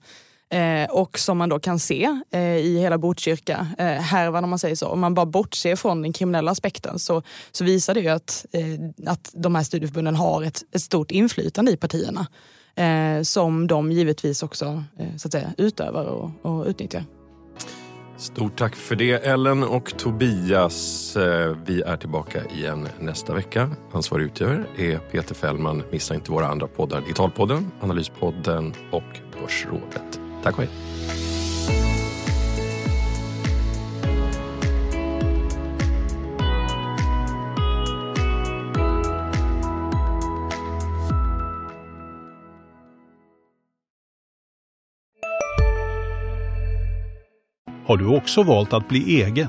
Eh, 0.50 0.90
och 0.90 1.18
som 1.18 1.38
man 1.38 1.48
då 1.48 1.58
kan 1.58 1.78
se 1.78 2.20
eh, 2.32 2.56
i 2.56 2.78
hela 2.78 2.98
Botkyrka 2.98 3.66
eh, 3.78 3.86
härvan 3.86 4.44
om 4.44 4.50
man 4.50 4.58
säger 4.58 4.76
så, 4.76 4.88
om 4.88 5.00
man 5.00 5.14
bara 5.14 5.26
bortser 5.26 5.76
från 5.76 6.02
den 6.02 6.12
kriminella 6.12 6.50
aspekten 6.50 6.98
så, 6.98 7.22
så 7.52 7.64
visar 7.64 7.94
det 7.94 8.00
ju 8.00 8.08
att, 8.08 8.46
eh, 8.52 9.10
att 9.12 9.30
de 9.34 9.54
här 9.54 9.62
studieförbunden 9.62 10.16
har 10.16 10.42
ett, 10.42 10.62
ett 10.74 10.82
stort 10.82 11.10
inflytande 11.10 11.72
i 11.72 11.76
partierna. 11.76 12.26
Eh, 12.74 13.22
som 13.22 13.66
de 13.66 13.92
givetvis 13.92 14.42
också 14.42 14.84
eh, 14.98 15.16
så 15.16 15.28
att 15.28 15.32
säga, 15.32 15.54
utövar 15.58 16.04
och, 16.04 16.30
och 16.42 16.66
utnyttjar. 16.66 17.04
Stort 18.16 18.58
tack 18.58 18.76
för 18.76 18.96
det 18.96 19.26
Ellen 19.26 19.62
och 19.62 19.98
Tobias. 19.98 21.16
Eh, 21.16 21.56
vi 21.66 21.82
är 21.82 21.96
tillbaka 21.96 22.44
igen 22.44 22.88
nästa 22.98 23.34
vecka. 23.34 23.70
Ansvarig 23.92 24.24
utgivare 24.24 24.64
är 24.76 24.98
Peter 24.98 25.34
Fällman. 25.34 25.82
Missa 25.92 26.14
inte 26.14 26.32
våra 26.32 26.46
andra 26.46 26.66
poddar. 26.66 27.00
Digitalpodden, 27.00 27.70
Analyspodden 27.80 28.74
och 28.92 29.20
Börsrådet. 29.40 30.29
Tack 30.42 30.58
och 30.58 30.64
hej. 30.64 30.70
Har 47.86 47.96
du 47.96 48.06
också 48.06 48.42
valt 48.42 48.72
att 48.72 48.88
bli 48.88 49.22
egen? 49.22 49.48